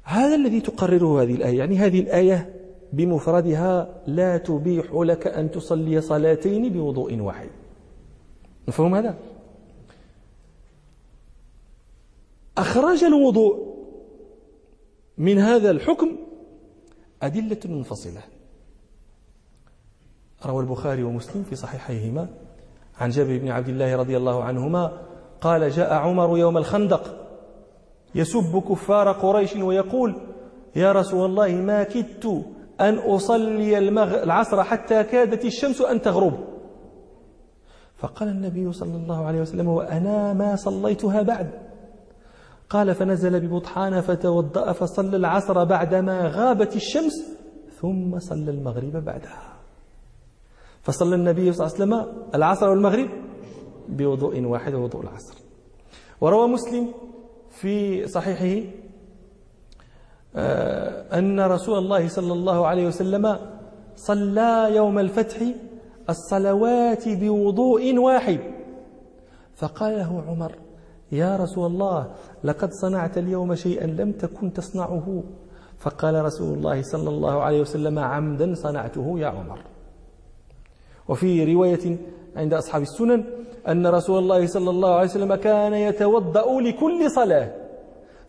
هذا 0.04 0.36
الذي 0.36 0.62
تقرره 0.62 1.22
هذه 1.22 1.36
الآية 1.36 1.58
يعني 1.58 1.78
هذه 1.78 2.00
الآية 2.00 2.54
بمفردها 2.94 4.02
لا 4.08 4.38
تبيح 4.38 4.86
لك 4.94 5.28
أن 5.28 5.52
تصلي 5.52 6.02
صلاتين 6.02 6.74
بوضوء 6.74 7.20
واحد. 7.20 7.50
مفهوم 8.68 8.96
هذا؟ 8.96 9.16
أخرج 12.58 13.04
الوضوء 13.04 13.78
من 15.18 15.40
هذا 15.40 15.72
الحكم 15.72 16.18
أدلة 17.22 17.60
منفصلة. 17.66 18.22
روى 20.46 20.64
البخاري 20.64 21.04
ومسلم 21.04 21.44
في 21.44 21.56
صحيحيهما. 21.56 22.28
عن 23.00 23.10
جابر 23.10 23.38
بن 23.38 23.48
عبد 23.48 23.70
الله 23.70 23.96
رضي 23.96 24.18
الله 24.18 24.44
عنهما 24.44 24.92
قال 25.42 25.70
جاء 25.70 25.94
عمر 25.94 26.38
يوم 26.38 26.58
الخندق 26.58 27.28
يسب 28.16 28.64
كفار 28.70 29.12
قريش 29.12 29.56
ويقول 29.56 30.16
يا 30.76 30.92
رسول 30.92 31.30
الله 31.30 31.48
ما 31.48 31.84
كدت 31.84 32.46
أن 32.82 32.96
أصلي 32.98 33.78
العصر 33.78 34.64
حتى 34.64 35.04
كادت 35.04 35.46
الشمس 35.46 35.82
أن 35.82 36.02
تغرب. 36.02 36.34
فقال 37.98 38.30
النبي 38.30 38.74
صلى 38.74 38.96
الله 38.96 39.26
عليه 39.26 39.42
وسلم 39.42 39.68
وأنا 39.68 40.34
ما 40.34 40.56
صليتها 40.56 41.22
بعد. 41.22 41.50
قال 42.70 42.96
فنزل 42.96 43.40
ببطحان 43.40 44.02
فتوضأ 44.02 44.72
فصلى 44.72 45.18
العصر 45.18 45.64
بعدما 45.64 46.28
غابت 46.28 46.76
الشمس 46.76 47.38
ثم 47.82 48.20
صلى 48.20 48.52
المغرب 48.52 49.06
بعدها. 49.06 49.57
فصلى 50.88 51.16
النبي 51.16 51.54
صلى 51.54 51.68
الله 51.68 51.76
عليه 51.76 51.84
وسلم 51.84 52.24
العصر 52.36 52.70
والمغرب 52.70 53.10
بوضوء 53.90 54.42
واحد 54.42 54.74
وضوء 54.74 55.02
العصر. 55.02 55.36
وروى 56.22 56.48
مسلم 56.48 56.88
في 57.50 58.08
صحيحه 58.08 58.70
آه، 60.36 61.20
أن 61.20 61.40
رسول 61.40 61.78
الله 61.78 62.08
صلى 62.08 62.34
الله 62.34 62.68
عليه 62.68 62.88
وسلم 62.88 63.38
صلى 63.96 64.76
يوم 64.76 65.00
الفتح 65.00 65.38
الصلوات 66.10 67.10
بوضوء 67.10 67.98
واحد. 67.98 68.40
فقال 69.56 69.98
له 69.98 70.24
عمر 70.28 70.52
يا 71.12 71.36
رسول 71.36 71.66
الله 71.66 72.12
لقد 72.44 72.70
صنعت 72.72 73.18
اليوم 73.18 73.56
شيئا 73.56 73.88
لم 73.88 74.12
تكن 74.12 74.54
تصنعه. 74.54 75.24
فقال 75.80 76.26
رسول 76.26 76.58
الله 76.58 76.82
صلى 76.82 77.10
الله 77.10 77.42
عليه 77.42 77.62
وسلم 77.62 78.00
عمدا 78.00 78.54
صنعته 78.56 79.20
يا 79.20 79.28
عمر. 79.28 79.60
وفي 81.08 81.54
رواية 81.54 81.98
عند 82.36 82.54
أصحاب 82.54 82.82
السنن 82.82 83.24
أن 83.68 83.88
رسول 83.88 84.18
الله 84.20 84.48
صلى 84.48 84.70
الله 84.70 84.94
عليه 84.94 85.10
وسلم 85.10 85.36
كان 85.36 85.74
يتوضأ 85.74 86.62
لكل 86.62 87.12
صلاة. 87.12 87.56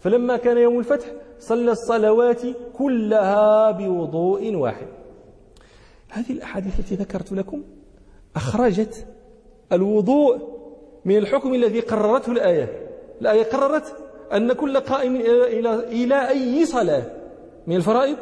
فلما 0.00 0.36
كان 0.36 0.58
يوم 0.58 0.78
الفتح 0.78 1.06
صلى 1.38 1.72
الصلوات 1.72 2.42
كلها 2.78 3.70
بوضوء 3.70 4.54
واحد. 4.54 4.86
هذه 6.08 6.30
الأحاديث 6.30 6.80
التي 6.80 6.94
ذكرت 6.94 7.32
لكم 7.32 7.62
أخرجت 8.36 9.06
الوضوء 9.72 10.38
من 11.04 11.16
الحكم 11.16 11.54
الذي 11.54 11.80
قررته 11.80 12.32
الآية. 12.32 12.88
الآية 13.20 13.42
قررت 13.42 13.96
أن 14.32 14.52
كل 14.52 14.80
قائم 14.80 15.16
إلى, 15.16 15.74
إلى 15.74 16.28
أي 16.28 16.66
صلاة 16.66 17.02
من 17.66 17.76
الفرائض 17.76 18.16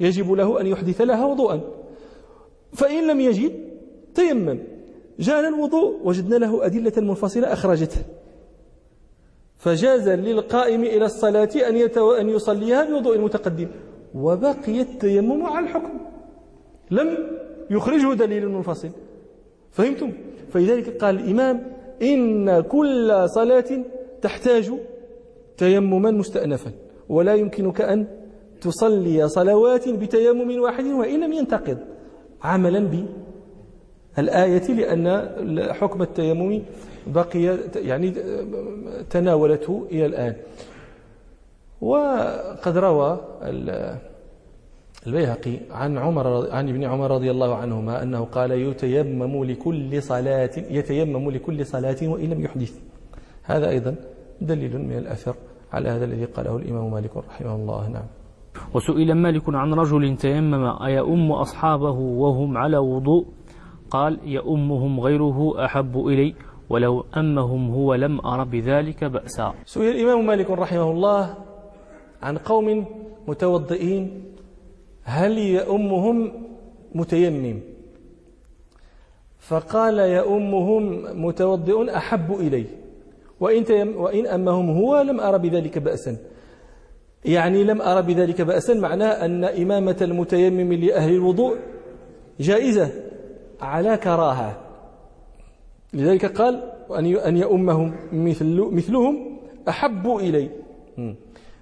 يجب 0.00 0.32
له 0.32 0.60
أن 0.60 0.66
يحدث 0.66 1.00
لها 1.00 1.26
وضوءا. 1.26 1.60
فإن 2.72 3.06
لم 3.06 3.20
يجد 3.20 3.63
تيمم 4.14 4.58
جاءنا 5.18 5.48
الوضوء 5.48 6.00
وجدنا 6.04 6.36
له 6.36 6.66
أدلة 6.66 6.92
منفصلة 6.96 7.52
أخرجته. 7.52 8.00
فجاز 9.58 10.08
للقائم 10.08 10.84
إلى 10.84 11.04
الصلاة 11.04 11.48
أن, 11.68 11.76
يتو... 11.76 12.12
أن 12.12 12.28
يصليها 12.28 12.84
بوضوء 12.84 13.18
متقدم 13.18 13.68
وبقي 14.14 14.80
التيمم 14.80 15.42
على 15.46 15.66
الحكم. 15.66 16.00
لم 16.90 17.16
يخرجه 17.70 18.14
دليل 18.14 18.48
منفصل. 18.48 18.88
فهمتم؟ 19.70 20.12
فلذلك 20.52 20.96
قال 20.96 21.20
الإمام 21.20 21.72
إن 22.02 22.60
كل 22.60 23.24
صلاة 23.28 23.84
تحتاج 24.22 24.72
تيمما 25.56 26.10
مستأنفا 26.10 26.70
ولا 27.08 27.34
يمكنك 27.34 27.80
أن 27.80 28.06
تصلي 28.60 29.28
صلوات 29.28 29.88
بتيمم 29.88 30.60
واحد 30.60 30.84
وإن 30.84 31.20
لم 31.20 31.32
ينتقض. 31.32 31.78
عملا 32.42 32.78
بالآية 34.16 34.66
لأن 34.72 35.72
حكم 35.72 36.02
التيمم 36.02 36.62
بقي 37.06 37.58
يعني 37.76 38.10
تناولته 39.10 39.86
إلى 39.90 40.06
الآن. 40.06 40.34
وقد 41.80 42.78
روى 42.78 43.20
البيهقي 45.06 45.56
عن 45.70 45.98
عمر 45.98 46.50
عن 46.50 46.68
ابن 46.68 46.84
عمر 46.84 47.10
رضي 47.10 47.30
الله 47.30 47.54
عنهما 47.54 48.02
أنه 48.02 48.24
قال 48.24 48.52
يتيمم 48.52 49.44
لكل 49.44 50.02
صلاة 50.02 50.50
يتيمم 50.70 51.30
لكل 51.30 51.66
صلاة 51.66 51.96
وإن 52.02 52.30
لم 52.30 52.40
يحدث. 52.40 52.72
هذا 53.42 53.68
أيضا 53.68 53.94
دليل 54.40 54.78
من 54.78 54.98
الأثر 54.98 55.34
على 55.72 55.88
هذا 55.88 56.04
الذي 56.04 56.24
قاله 56.24 56.56
الإمام 56.56 56.90
مالك 56.90 57.16
رحمه 57.16 57.54
الله. 57.54 57.88
نعم. 57.88 58.06
وسئل 58.74 59.14
مالك 59.14 59.42
عن 59.48 59.74
رجل 59.74 60.16
تيمم 60.16 60.82
أيؤم 60.82 61.32
أصحابه 61.32 61.98
وهم 62.22 62.58
على 62.58 62.78
وضوء؟ 62.78 63.26
قال 63.94 64.18
يؤمهم 64.26 65.00
غيره 65.00 65.64
أحب 65.64 66.06
إلي 66.06 66.34
ولو 66.70 67.04
أمهم 67.16 67.70
هو 67.70 67.94
لم 67.94 68.26
أر 68.26 68.44
بذلك 68.44 69.04
بأسا. 69.04 69.54
سئل 69.64 69.94
الإمام 69.94 70.26
مالك 70.26 70.50
رحمه 70.50 70.90
الله 70.90 71.34
عن 72.22 72.38
قوم 72.38 72.86
متوضئين 73.28 74.22
هل 75.04 75.38
يؤمهم 75.38 76.32
متيمم؟ 76.94 77.60
فقال 79.38 79.98
يؤمهم 79.98 80.82
متوضئ 81.26 81.96
أحب 81.96 82.28
إلي 82.40 82.66
وإن, 83.40 83.94
وإن 83.96 84.26
أمهم 84.26 84.70
هو 84.70 85.00
لم 85.00 85.20
أرى 85.20 85.38
بذلك 85.38 85.78
بأسا. 85.78 86.16
يعني 87.24 87.64
لم 87.64 87.82
أرى 87.82 88.02
بذلك 88.02 88.42
بأسا 88.42 88.74
معناه 88.74 89.24
أن 89.24 89.44
إمامة 89.44 89.96
المتيمم 90.02 90.72
لأهل 90.72 91.14
الوضوء 91.14 91.56
جائزة. 92.40 93.13
على 93.64 93.96
كراهة. 93.96 94.56
لذلك 95.92 96.24
قال 96.40 96.62
أن 97.26 97.36
يؤمهم 97.36 97.94
مثل 98.12 98.68
مثلهم 98.72 99.38
أحب 99.68 100.16
إلي. 100.16 100.50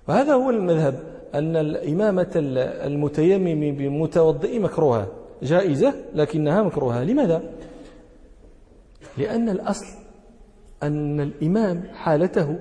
وهذا 0.09 0.35
هو 0.35 0.51
المذهب 0.51 1.01
أن 1.35 1.57
الإمامة 1.57 2.33
المتيمم 2.87 3.77
بمتوضئ 3.77 4.59
مكروهة 4.59 5.07
جائزة 5.43 5.95
لكنها 6.15 6.62
مكروهة. 6.62 7.05
لماذا؟ 7.05 7.43
لأن 9.19 9.49
الأصل 9.49 9.87
أن 10.83 11.21
الإمام 11.21 11.83
حالته 11.95 12.59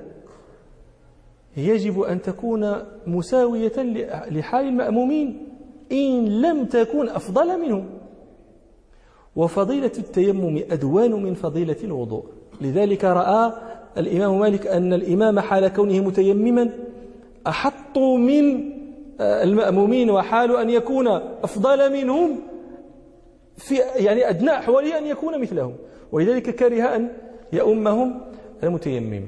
يجب 1.58 2.02
أن 2.02 2.22
تكون 2.22 2.74
مساوية 3.08 3.78
لحال 4.30 4.66
المأمومين 4.66 5.48
إن 5.92 6.42
لم 6.42 6.66
تكن 6.66 7.10
أفضل 7.10 7.62
منهم. 7.62 8.01
وفضيلة 9.36 9.92
التيمم 9.98 10.64
أدوان 10.72 11.12
من 11.12 11.34
فضيلة 11.34 11.78
الوضوء. 11.84 12.26
لذلك 12.62 13.06
رأى 13.06 13.54
الإمام 13.98 14.40
مالك 14.40 14.68
أن 14.68 14.94
الإمام 14.94 15.40
حال 15.40 15.68
كونه 15.68 16.00
متيمما 16.00 16.70
أحط 17.48 17.98
من 17.98 18.72
آه، 19.20 19.44
المأمومين 19.44 20.10
وحال 20.12 20.58
أن 20.58 20.70
يكون 20.70 21.08
أفضل 21.44 21.94
منهم 21.94 22.40
في 23.58 23.76
يعني 23.96 24.30
أدنى 24.30 24.52
أحواله 24.52 24.98
أن 24.98 25.08
يكون 25.08 25.42
مثلهم. 25.42 25.76
ولذلك 26.12 26.56
كره 26.56 26.96
أن 26.96 27.12
يؤمهم 27.54 28.22
المتيمم. 28.64 29.24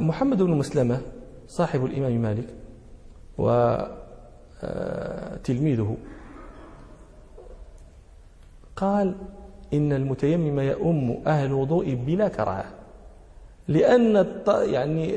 محمد 0.00 0.42
بن 0.42 0.50
مسلمة 0.50 1.00
صاحب 1.48 1.84
الإمام 1.84 2.22
مالك 2.22 2.46
وتلميذه 5.38 5.82
آه، 5.82 5.96
قال 8.76 9.14
إن 9.74 9.92
المتيمم 9.92 10.60
يؤم 10.60 11.22
أهل 11.26 11.46
الوضوء 11.46 11.94
بلا 12.06 12.28
كراهة. 12.28 12.64
لأن 13.68 14.26
يعني 14.48 15.16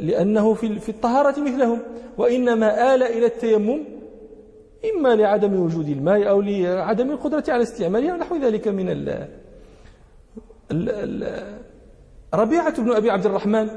لأنه 0.00 0.54
في 0.54 0.78
في 0.80 0.88
الطهارة 0.88 1.40
مثلهم. 1.40 1.78
وإنما 2.18 2.94
آل 2.94 3.02
إلى 3.02 3.26
التيمم 3.26 3.84
إما 4.94 5.14
لعدم 5.14 5.60
وجود 5.60 5.88
الماء 5.88 6.28
أو 6.28 6.40
لعدم 6.40 7.10
القدرة 7.10 7.44
على 7.48 7.62
استعماله 7.62 8.14
ونحو 8.14 8.36
ذلك 8.36 8.68
من 8.68 8.88
ال 8.88 9.08
ال 10.70 10.90
ال 10.90 11.42
ربيعة 12.34 12.82
بن 12.82 12.92
أبي 12.92 13.10
عبد 13.10 13.26
الرحمن 13.26 13.68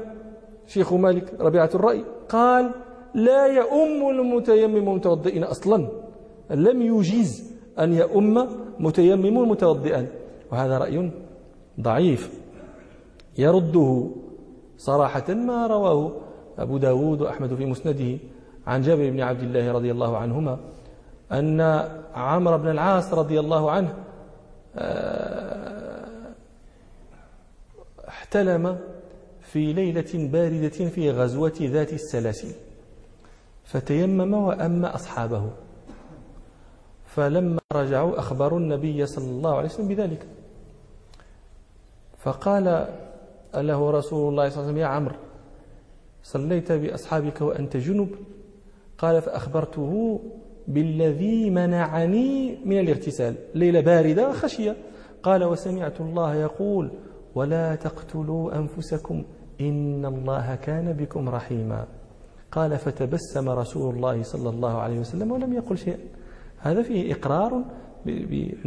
شيخ 0.66 0.92
مالك 0.92 1.40
ربيعة 1.40 1.70
الرأي 1.74 2.04
قال 2.28 2.70
لا 3.14 3.46
يؤم 3.46 4.10
المتيمم 4.10 4.88
متوضئين 4.88 5.44
أصلا. 5.44 5.88
لم 6.50 6.82
يجيز 6.82 7.54
أن 7.80 7.92
يؤم 7.92 8.48
متيمم 8.78 9.50
متوضئا. 9.50 10.06
وهذا 10.52 10.78
رأي 10.78 11.10
ضعيف. 11.80 12.40
يرده 13.38 14.10
صراحة 14.78 15.34
ما 15.34 15.66
رواه 15.66 16.12
أبو 16.58 16.78
داود 16.78 17.20
وأحمد 17.20 17.54
في 17.54 17.66
مسنده 17.66 18.18
عن 18.66 18.82
جابر 18.82 19.10
بن 19.10 19.20
عبد 19.20 19.42
الله 19.42 19.72
رضي 19.72 19.90
الله 19.90 20.16
عنهما 20.16 20.58
أن 21.32 21.60
عمرو 22.14 22.58
بن 22.58 22.68
العاص 22.68 23.14
رضي 23.14 23.40
الله 23.40 23.70
عنه 23.70 23.94
آه، 24.76 26.34
احتلم 28.08 28.78
في 29.40 29.72
ليلة 29.72 30.28
باردة 30.28 30.68
في 30.68 31.10
غزوة 31.10 31.58
ذات 31.60 31.92
السلاسل 31.92 32.52
فتيمم 33.64 34.34
وأم 34.34 34.84
أصحابه. 34.84 35.50
فلما 37.10 37.60
رجعوا 37.72 38.18
أخبروا 38.18 38.58
النبي 38.58 39.06
صلى 39.06 39.30
الله 39.30 39.56
عليه 39.56 39.68
وسلم 39.68 39.88
بذلك. 39.88 40.26
فقال 42.18 42.64
له 43.54 43.90
رسول 43.90 44.28
الله 44.28 44.48
صلى 44.48 44.60
الله 44.60 44.68
عليه 44.68 44.72
وسلم 44.72 44.76
يا 44.78 44.86
عمرو 44.86 45.16
صليت 46.22 46.72
بأصحابك 46.72 47.40
وأنت 47.40 47.76
جنب. 47.76 48.08
قال 48.98 49.22
فأخبرته 49.22 50.20
بالذي 50.68 51.50
منعني 51.50 52.58
من 52.64 52.78
الاغتسال 52.78 53.34
ليلة 53.54 53.80
باردة 53.80 54.32
خشية. 54.32 54.76
قال 55.22 55.44
وسمعت 55.44 56.00
الله 56.00 56.34
يقول 56.34 56.90
ولا 57.34 57.74
تقتلوا 57.74 58.56
أنفسكم 58.58 59.24
إن 59.60 60.06
الله 60.06 60.54
كان 60.54 60.92
بكم 60.92 61.28
رحيما. 61.28 61.86
قال 62.52 62.78
فتبسم 62.78 63.48
رسول 63.48 63.94
الله 63.94 64.22
صلى 64.22 64.48
الله 64.48 64.78
عليه 64.78 64.98
وسلم 65.00 65.32
ولم 65.32 65.52
يقل 65.52 65.78
شيئا. 65.78 65.98
هذا 66.60 66.82
فيه 66.82 67.12
إقرار 67.12 67.64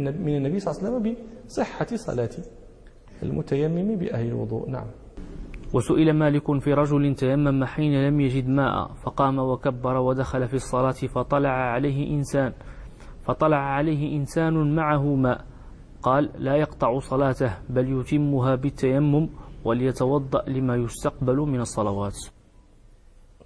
من 0.00 0.36
النبي 0.36 0.58
صلى 0.58 0.70
الله 0.72 0.80
عليه 0.80 0.96
وسلم 0.96 1.16
بصحة 1.46 1.86
صلاة 1.94 2.30
المتيمم 3.22 3.96
بأهل 3.96 4.26
الوضوء. 4.26 4.70
نعم. 4.70 4.86
وسئل 5.74 6.12
مالك 6.12 6.58
في 6.60 6.74
رجل 6.74 7.14
تيمم 7.14 7.64
حين 7.64 8.08
لم 8.08 8.20
يجد 8.20 8.48
ماء 8.48 8.92
فقام 8.94 9.38
وكبر 9.38 9.96
ودخل 9.96 10.48
في 10.48 10.54
الصلاة 10.54 10.90
فطلع 11.14 11.50
عليه 11.50 12.14
إنسان 12.14 12.52
فطلع 13.22 13.56
عليه 13.56 14.16
إنسان 14.16 14.74
معه 14.74 15.14
ماء. 15.14 15.44
قال 16.02 16.30
لا 16.38 16.56
يقطع 16.56 16.98
صلاته 16.98 17.52
بل 17.70 18.00
يتمها 18.00 18.54
بالتيمم 18.54 19.28
وليتوضأ 19.64 20.42
لما 20.48 20.76
يستقبل 20.76 21.36
من 21.36 21.60
الصلوات. 21.60 22.16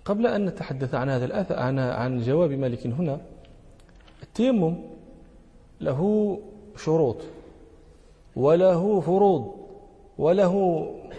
قبل 0.05 0.27
أن 0.27 0.45
نتحدث 0.45 0.95
عن 0.95 1.09
هذا 1.09 1.25
الأثر 1.25 1.55
عن 1.59 1.79
عن 1.79 2.19
جواب 2.19 2.51
مالك 2.51 2.87
هنا 2.87 3.21
التيمم 4.39 4.77
له 5.81 6.01
شروط 6.77 7.17
وله 8.37 9.01
فروض 9.01 9.55
وله 10.19 10.55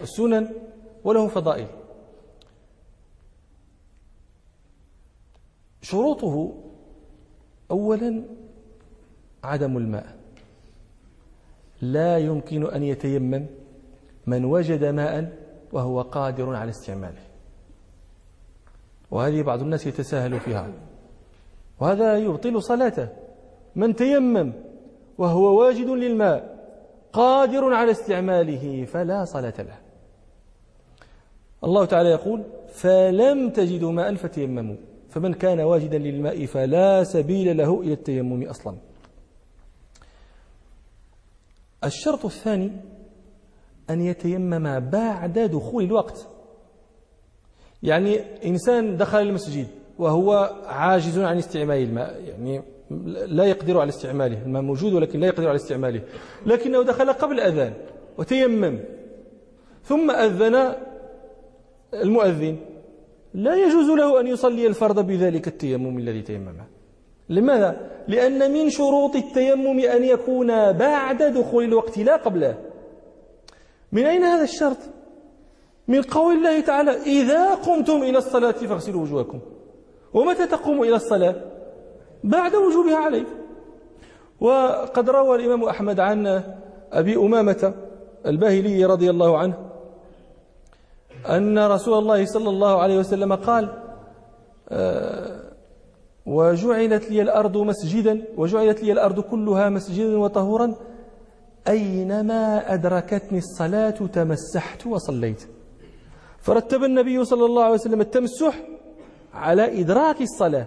سنن 0.04 0.48
وله 1.04 1.28
فضائل. 1.28 1.66
شروطه 5.82 6.52
أولا 7.70 8.24
عدم 9.44 9.76
الماء. 9.76 10.16
لا 11.82 12.18
يمكن 12.18 12.66
أن 12.66 12.82
يتيمم 12.82 13.46
من 14.26 14.44
وجد 14.44 14.84
ماء 14.84 15.38
وهو 15.72 16.00
قادر 16.00 16.54
على 16.54 16.70
استعماله. 16.70 17.22
وهذه 19.10 19.42
بعض 19.42 19.60
الناس 19.60 19.86
يتساهل 19.86 20.40
فيها. 20.40 20.89
وهذا 21.80 22.18
يبطل 22.18 22.62
صلاته 22.62 23.08
من 23.76 23.96
تيمم 23.96 24.52
وهو 25.18 25.60
واجد 25.60 25.88
للماء 25.88 26.60
قادر 27.12 27.74
على 27.74 27.90
استعماله 27.90 28.84
فلا 28.84 29.24
صلاة 29.24 29.54
له. 29.58 29.78
الله 31.64 31.84
تعالى 31.84 32.08
يقول 32.08 32.44
فلم 32.68 33.50
تجدوا 33.50 33.92
ماء 33.92 34.14
فتيمموا. 34.14 34.76
فمن 35.08 35.34
كان 35.34 35.60
واجدا 35.60 35.98
للماء 35.98 36.46
فلا 36.46 37.04
سبيل 37.04 37.56
له 37.56 37.80
إلى 37.80 37.92
التيمم 37.92 38.42
أصلا. 38.42 38.76
الشرط 41.84 42.24
الثاني 42.24 42.72
أن 43.90 44.00
يتيمم 44.00 44.80
بعد 44.80 45.38
دخول 45.38 45.84
الوقت. 45.84 46.28
يعني 47.82 48.20
إنسان 48.44 48.96
دخل 48.96 49.18
المسجد 49.18 49.66
وهو 50.00 50.50
عاجز 50.66 51.18
عن 51.18 51.38
استعمال 51.38 51.78
الماء 51.82 52.20
يعني 52.28 52.62
لا 53.26 53.44
يقدر 53.44 53.80
على 53.80 53.88
استعماله 53.88 54.42
الماء 54.42 54.62
موجود 54.62 54.92
ولكن 54.92 55.20
لا 55.20 55.26
يقدر 55.26 55.48
على 55.48 55.56
استعماله. 55.56 56.00
لكنه 56.46 56.82
دخل 56.82 57.12
قبل 57.12 57.34
الأذان 57.34 57.72
وتيمم 58.18 58.78
ثم 59.84 60.10
أذن 60.10 60.72
المؤذن. 61.94 62.56
لا 63.34 63.54
يجوز 63.54 63.90
له 63.90 64.20
أن 64.20 64.26
يصلي 64.26 64.66
الفرض 64.66 65.06
بذلك 65.06 65.48
التيمم 65.48 65.98
الذي 65.98 66.22
تيممه 66.22 66.66
لماذا؟ 67.28 67.90
لأن 68.08 68.52
من 68.52 68.70
شروط 68.70 69.16
التيمم 69.16 69.78
أن 69.80 70.04
يكون 70.04 70.72
بعد 70.72 71.22
دخول 71.22 71.64
الوقت 71.64 71.98
لا 71.98 72.16
قبله. 72.16 72.58
من 73.92 74.04
أين 74.04 74.22
هذا 74.22 74.44
الشرط؟ 74.44 74.78
من 75.88 76.02
قول 76.02 76.36
الله 76.36 76.60
تعالى 76.60 76.90
إذا 76.90 77.54
قمتم 77.54 78.02
إلى 78.02 78.18
الصلاة 78.18 78.52
فاغسلوا 78.52 79.02
وجوهكم. 79.02 79.40
ومتى 80.14 80.46
تقوم 80.46 80.82
إلى 80.82 80.96
الصلاة؟ 80.96 81.34
بعد 82.24 82.54
وجوبها 82.54 82.96
عليك 82.96 83.26
وقد 84.40 85.10
روى 85.10 85.36
الإمام 85.36 85.64
أحمد 85.64 86.00
عن 86.00 86.42
أبي 86.92 87.16
أمامة 87.16 87.74
الباهلي 88.26 88.84
رضي 88.84 89.10
الله 89.10 89.38
عنه 89.38 89.54
أن 91.28 91.58
رسول 91.58 91.98
الله 91.98 92.24
صلى 92.24 92.48
الله 92.50 92.82
عليه 92.82 92.98
وسلم 92.98 93.34
قال 93.34 93.68
آه، 94.68 95.40
وجعلت 96.26 97.10
لي 97.10 97.22
الأرض 97.22 97.56
مسجدا 97.56 98.22
وجعلت 98.36 98.82
لي 98.82 98.92
الأرض 98.92 99.20
كلها 99.20 99.68
مسجدا 99.68 100.18
وطهورا 100.18 100.74
أينما 101.68 102.74
أدركتني 102.74 103.38
الصلاة 103.38 103.90
تمسحت 103.90 104.86
وصليت 104.86 105.48
فرتب 106.38 106.84
النبي 106.84 107.24
صلى 107.24 107.44
الله 107.46 107.62
عليه 107.62 107.74
وسلم 107.74 108.00
التمسح 108.00 108.54
على 109.34 109.80
إدراك 109.80 110.20
الصلاة. 110.20 110.66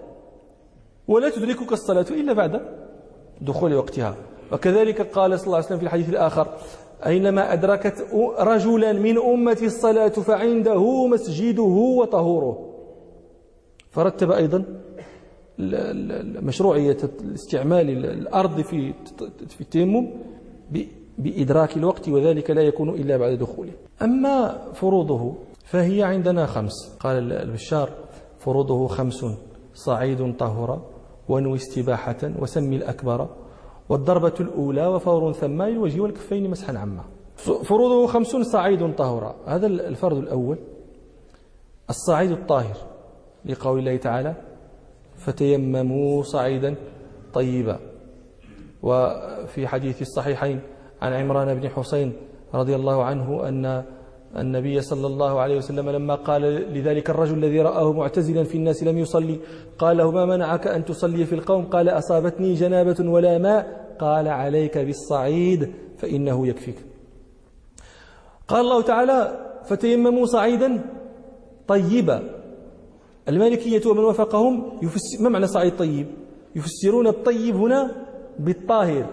ولا 1.07 1.29
تدركك 1.29 1.71
الصلاة 1.71 2.05
إلا 2.09 2.33
بعد 2.33 2.61
دخول 3.41 3.73
وقتها. 3.73 4.15
وكذلك 4.51 5.01
قال 5.01 5.39
صلى 5.39 5.45
الله 5.45 5.57
عليه 5.57 5.65
وسلم 5.65 5.77
في 5.77 5.83
الحديث 5.83 6.09
الآخر 6.09 6.47
أينما 7.05 7.53
أدركت 7.53 8.05
رجلا 8.39 8.93
من 8.93 9.17
أمة 9.17 9.57
الصلاة 9.61 10.07
فعنده 10.09 11.07
مسجده 11.07 11.63
وطهوره. 11.99 12.69
فرتب 13.91 14.31
أيضا 14.31 14.65
مشروعية 16.41 16.97
استعمال 17.33 18.05
الأرض 18.05 18.61
في 18.61 18.93
في 19.47 19.61
التيمم 19.61 20.09
بإدراك 21.17 21.77
الوقت 21.77 22.09
وذلك 22.09 22.51
لا 22.51 22.61
يكون 22.61 22.89
إلا 22.89 23.17
بعد 23.17 23.37
دخوله. 23.37 23.71
أما 24.01 24.57
فروضه 24.73 25.35
فهي 25.65 26.03
عندنا 26.03 26.45
خمس. 26.45 26.97
قال 26.99 27.31
البشار 27.31 27.89
فروضه 28.45 28.87
خمس 28.87 29.25
صعيد 29.73 30.37
طهر 30.37 30.81
ونوي 31.29 31.55
استباحة 31.55 32.17
وسمي 32.39 32.75
الأكبر. 32.75 33.29
والضربة 33.89 34.33
الأولى 34.39 34.87
وفور 34.87 35.33
ثما 35.33 35.67
الوجه 35.67 36.01
والكفين 36.01 36.49
مسحا 36.49 36.77
عما. 36.77 37.03
فروضه 37.63 38.07
خمس 38.07 38.27
صعيد 38.27 38.95
طهر. 38.95 39.35
هذا 39.45 39.67
الفرض 39.67 40.17
الأول. 40.17 40.57
الصعيد 41.89 42.31
الطاهر. 42.31 42.77
لقول 43.45 43.79
الله 43.79 43.97
تعالى 43.97 44.35
فتيمموا 45.15 46.23
صعيدا 46.23 46.75
طيبا. 47.33 47.79
وفي 48.83 49.67
حديث 49.67 50.01
الصحيحين 50.01 50.61
عن 51.01 51.13
عمران 51.13 51.59
بن 51.59 51.69
حسين 51.69 52.13
رضي 52.53 52.75
الله 52.75 53.03
عنه 53.03 53.47
أن 53.47 53.83
النبي 54.37 54.81
صلى 54.81 55.07
الله 55.07 55.39
عليه 55.39 55.57
وسلم 55.57 55.89
لما 55.89 56.15
قال 56.15 56.41
لذلك 56.73 57.09
الرجل 57.09 57.37
الذي 57.37 57.61
رآه 57.61 57.93
معتزلا 57.93 58.43
في 58.43 58.55
الناس 58.55 58.83
لم 58.83 58.97
يصلي 58.97 59.39
قال 59.79 59.97
له 59.97 60.11
ما 60.11 60.25
منعك 60.25 60.67
أن 60.67 60.85
تصلي 60.85 61.25
في 61.25 61.35
القوم؟ 61.35 61.65
قال 61.65 61.89
أصابتني 61.89 62.53
جنابة 62.53 63.09
ولا 63.09 63.37
ماء. 63.37 63.83
قال 63.99 64.27
عليك 64.27 64.77
بالصعيد 64.77 65.73
فإنه 65.97 66.47
يكفيك. 66.47 66.75
قال 68.47 68.61
الله 68.61 68.81
تعالى 68.81 69.19
فتيمموا 69.65 70.25
صعيدا 70.25 70.81
طيبا. 71.67 72.23
المالكية 73.29 73.89
ومن 73.89 73.99
وافقهم 73.99 74.79
ما 75.19 75.29
معنى 75.29 75.47
صعيد 75.47 75.77
طيب؟ 75.77 76.07
يفسرون 76.55 77.07
الطيب 77.07 77.55
هنا 77.55 77.91
بالطاهر. 78.39 79.05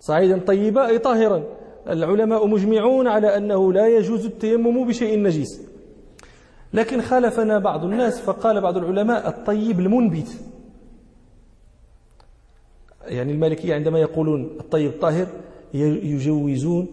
صعيدا 0.00 0.38
طيبا 0.38 0.86
أي 0.86 0.98
طاهرا. 0.98 1.42
العلماء 1.88 2.46
مجمعون 2.46 3.06
على 3.06 3.36
أنه 3.36 3.72
لا 3.72 3.88
يجوز 3.88 4.26
التيمم 4.26 4.86
بشيء 4.86 5.18
نجس. 5.18 5.60
لكن 6.74 7.00
خالفنا 7.00 7.58
بعض 7.58 7.84
الناس 7.84 8.20
فقال 8.20 8.60
بعض 8.60 8.76
العلماء 8.76 9.28
الطيب 9.28 9.80
المنبت. 9.80 10.28
يعني 13.06 13.32
المالكية 13.32 13.74
عندما 13.74 13.98
يقولون 13.98 14.50
الطيب 14.60 14.92
طاهر 15.00 15.26
يجوزون 15.74 16.86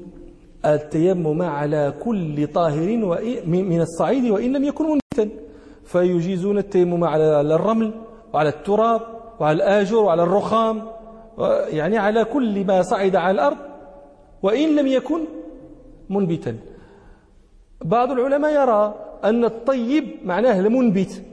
التيمم 0.65 1.41
على 1.41 1.93
كل 2.03 2.47
طاهر 2.47 2.97
من 3.45 3.81
الصعيد 3.81 4.31
وإن 4.31 4.53
لم 4.53 4.63
يكن 4.63 4.85
منبتا. 4.85 5.35
فيجيزون 5.85 6.57
التيمم 6.57 7.03
على 7.03 7.41
الرمل 7.41 7.93
وعلى 8.33 8.49
التراب 8.49 9.01
وعلى 9.39 9.55
الآجر 9.55 9.97
وعلى 9.97 10.23
الرخام 10.23 10.81
يعني 11.67 11.97
على 11.97 12.25
كل 12.25 12.65
ما 12.65 12.81
صعد 12.81 13.15
على 13.15 13.31
الأرض. 13.31 13.57
وإن 14.43 14.75
لم 14.75 14.87
يكن 14.87 15.19
منبتا. 16.09 16.57
بعض 17.81 18.11
العلماء 18.11 18.63
يرى 18.63 18.95
أن 19.23 19.45
الطيب 19.45 20.05
معناه 20.25 20.59
المنبت. 20.59 21.23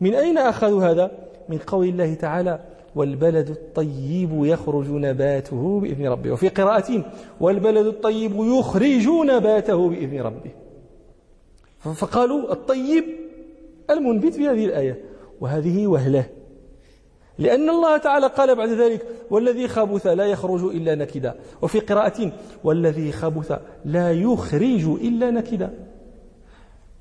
من 0.00 0.14
أين 0.14 0.38
أخذوا 0.38 0.84
هذا؟ 0.84 1.10
من 1.48 1.58
قول 1.58 1.88
الله 1.88 2.14
تعالى 2.14 2.60
والبلد 2.94 3.50
الطيب 3.50 4.30
يخرج 4.32 4.90
نباته 4.90 5.80
بإذن 5.80 6.06
ربه. 6.06 6.32
وفي 6.32 6.48
قراءة 6.48 7.04
والبلد 7.40 7.86
الطيب 7.86 8.32
يخرج 8.36 9.08
نباته 9.08 9.88
بإذن 9.88 10.20
ربه. 10.20 10.50
فقالوا 11.94 12.52
الطيب 12.52 13.04
المنبت 13.90 14.34
في 14.34 14.48
هذه 14.48 14.64
الآية. 14.64 15.04
وهذه 15.40 15.86
وهلة. 15.86 16.24
لأن 17.38 17.70
الله 17.70 17.96
تعالى 17.96 18.26
قال 18.26 18.54
بعد 18.54 18.68
ذلك 18.68 19.06
والذي 19.30 19.68
خبث 19.68 20.06
لا 20.06 20.24
يخرج 20.26 20.64
إلا 20.64 20.94
نكدا. 20.94 21.34
وفي 21.62 21.80
قراءة 21.80 22.32
والذي 22.64 23.12
خبث 23.12 23.52
لا 23.84 24.12
يخرج 24.12 24.84
إلا 24.84 25.30
نكدا. 25.30 25.70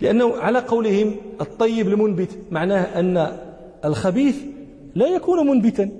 لأنه 0.02 0.38
على 0.38 0.60
قولهم 0.60 1.16
الطيب 1.42 1.88
المنبت 1.88 2.30
معناه 2.52 3.00
أن 3.00 3.38
الخبيث 3.86 4.38
لا 4.96 5.08
يكون 5.08 5.48
منبتا. 5.48 5.92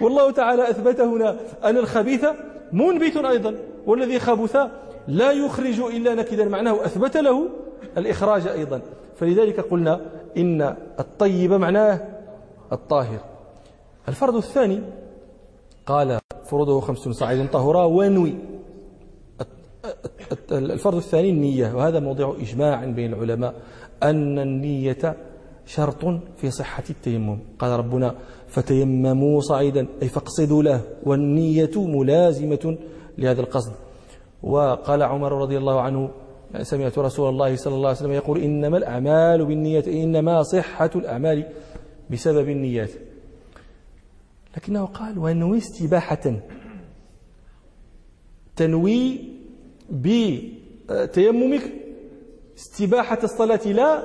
والله 0.00 0.30
تعالى 0.30 0.70
أثبت 0.70 1.00
هنا 1.00 1.36
أن 1.64 1.76
الخبيث 1.76 2.26
منبت 2.72 3.16
أيضا 3.16 3.54
والذي 3.86 4.18
خبث 4.18 4.56
لا 5.08 5.32
يخرج 5.32 5.80
إلا 5.80 6.14
نكدا. 6.14 6.44
معناه 6.44 6.84
أثبت 6.84 7.16
له 7.16 7.48
الإخراج 7.96 8.46
أيضا. 8.46 8.80
فلذلك 9.16 9.60
قلنا 9.60 10.00
إن 10.36 10.76
الطيب 10.98 11.52
معناه 11.52 12.00
الطاهر. 12.72 13.29
الفرض 14.10 14.36
الثاني 14.36 14.80
قال 15.86 16.18
فروضه 16.44 16.80
خمس 16.80 16.98
صعيد 16.98 17.50
طهرا 17.50 17.84
وانوي 17.84 18.34
الفرض 20.52 20.96
الثاني 20.96 21.30
النية 21.30 21.74
وهذا 21.74 22.00
موضع 22.00 22.34
إجماع 22.40 22.84
بين 22.84 23.12
العلماء 23.12 23.54
أن 24.02 24.38
النية 24.38 25.16
شرط 25.66 26.04
في 26.36 26.50
صحة 26.50 26.82
التيمم. 26.90 27.38
قال 27.58 27.78
ربنا 27.78 28.14
فتيمموا 28.48 29.40
صعيدا 29.40 29.86
أي 30.02 30.08
فاقصدوا 30.08 30.62
له 30.62 30.80
والنية 31.04 31.70
ملازمة 31.76 32.78
لهذا 33.18 33.40
القصد. 33.40 33.72
وقال 34.42 35.02
عمر 35.02 35.32
رضي 35.32 35.58
الله 35.58 35.80
عنه 35.80 36.10
سمعت 36.62 36.98
رسول 36.98 37.28
الله 37.28 37.56
صلى 37.56 37.74
الله 37.74 37.88
عليه 37.88 37.98
وسلم 37.98 38.12
يقول 38.12 38.38
إنما 38.38 38.76
الأعمال 38.76 39.44
بالنية 39.44 39.84
إنما 39.86 40.42
صحة 40.42 40.90
الأعمال 40.96 41.44
بسبب 42.10 42.48
النيات. 42.48 42.90
لكنه 44.56 44.84
قال 44.84 45.18
وانوي 45.18 45.58
استباحة. 45.58 46.40
تنوي 48.56 49.20
بتيممك 49.90 51.72
استباحة 52.58 53.18
الصلاة. 53.24 53.66
لا 53.66 54.02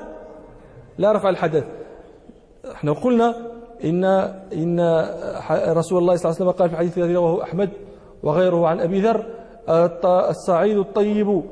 لا 0.98 1.12
رفع 1.12 1.30
الحدث. 1.30 1.64
إحنا 2.72 2.92
قلنا 2.92 3.52
إن 3.84 4.04
إن 4.54 4.80
رسول 5.78 5.98
الله 5.98 6.16
صلى 6.16 6.26
الله 6.26 6.36
عليه 6.36 6.46
وسلم 6.46 6.52
قال 6.52 6.70
في 6.70 6.76
الحديث 6.76 6.98
الذي 6.98 7.16
رواه 7.16 7.44
أحمد 7.44 7.70
وغيره 8.24 8.68
عن 8.68 8.80
أبي 8.80 9.02
ذر 9.02 9.26
الصعيد 10.30 10.78
الطيب. 10.78 11.44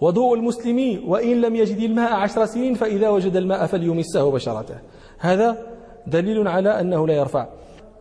وضوء 0.00 0.34
المسلم 0.34 1.02
وإن 1.06 1.40
لم 1.40 1.56
يجد 1.56 1.78
الماء 1.78 2.12
عشر 2.12 2.46
سنين 2.46 2.74
فإذا 2.74 3.08
وجد 3.08 3.36
الماء 3.36 3.66
فليمسه 3.66 4.30
بشرته. 4.30 4.78
هذا 5.18 5.71
دليل 6.06 6.48
على 6.48 6.80
أنه 6.80 7.06
لا 7.06 7.14
يرفع. 7.14 7.46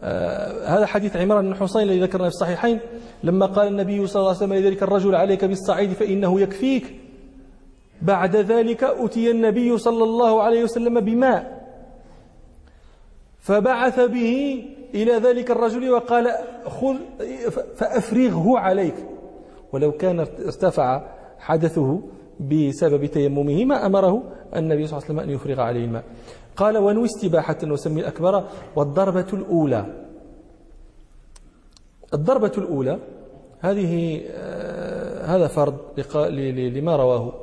آه 0.03 0.77
هذا 0.77 0.85
حديث 0.85 1.17
عمران 1.17 1.45
بن 1.45 1.55
حسين 1.55 1.81
الذي 1.81 1.99
ذكرنا 1.99 2.29
في 2.29 2.35
الصحيحين. 2.35 2.79
لما 3.23 3.45
قال 3.45 3.67
النبي 3.67 4.07
صلى 4.07 4.19
الله 4.19 4.27
عليه 4.27 4.37
وسلم 4.37 4.53
لذلك 4.53 4.83
الرجل 4.83 5.15
عليك 5.15 5.45
بالصعيد 5.45 5.91
فإنه 5.93 6.41
يكفيك. 6.41 6.95
بعد 8.01 8.35
ذلك 8.35 8.83
أتي 8.83 9.31
النبي 9.31 9.77
صلى 9.77 10.03
الله 10.03 10.43
عليه 10.43 10.63
وسلم 10.63 10.99
بماء. 10.99 11.61
فبعث 13.39 13.99
به 13.99 14.63
إلى 14.95 15.11
ذلك 15.11 15.51
الرجل 15.51 15.89
وقال 15.91 16.31
خذ 16.65 16.95
فأفرغه 17.75 18.59
عليك. 18.59 18.95
ولو 19.73 19.91
كان 19.91 20.19
ارتفع 20.19 21.01
حدثه 21.39 22.01
بسبب 22.39 23.05
تيممه 23.05 23.65
ما 23.65 23.85
أمره 23.85 24.23
النبي 24.55 24.87
صلى 24.87 24.97
الله 24.97 25.05
عليه 25.09 25.13
وسلم 25.13 25.19
أن 25.19 25.29
يفرغ 25.29 25.61
عليه 25.61 25.85
الماء. 25.85 26.03
قال 26.57 26.77
ونوي 26.77 27.05
استباحة 27.05 27.57
وسمي 27.63 28.01
الأكبر 28.01 28.43
والضربة 28.75 29.27
الأولى. 29.33 29.85
الضربة 32.13 32.51
الأولى 32.57 32.99
هذه 33.59 34.21
آه 34.31 35.25
هذا 35.25 35.47
فرض 35.47 35.77
لما 36.75 36.95
رواه 36.95 37.33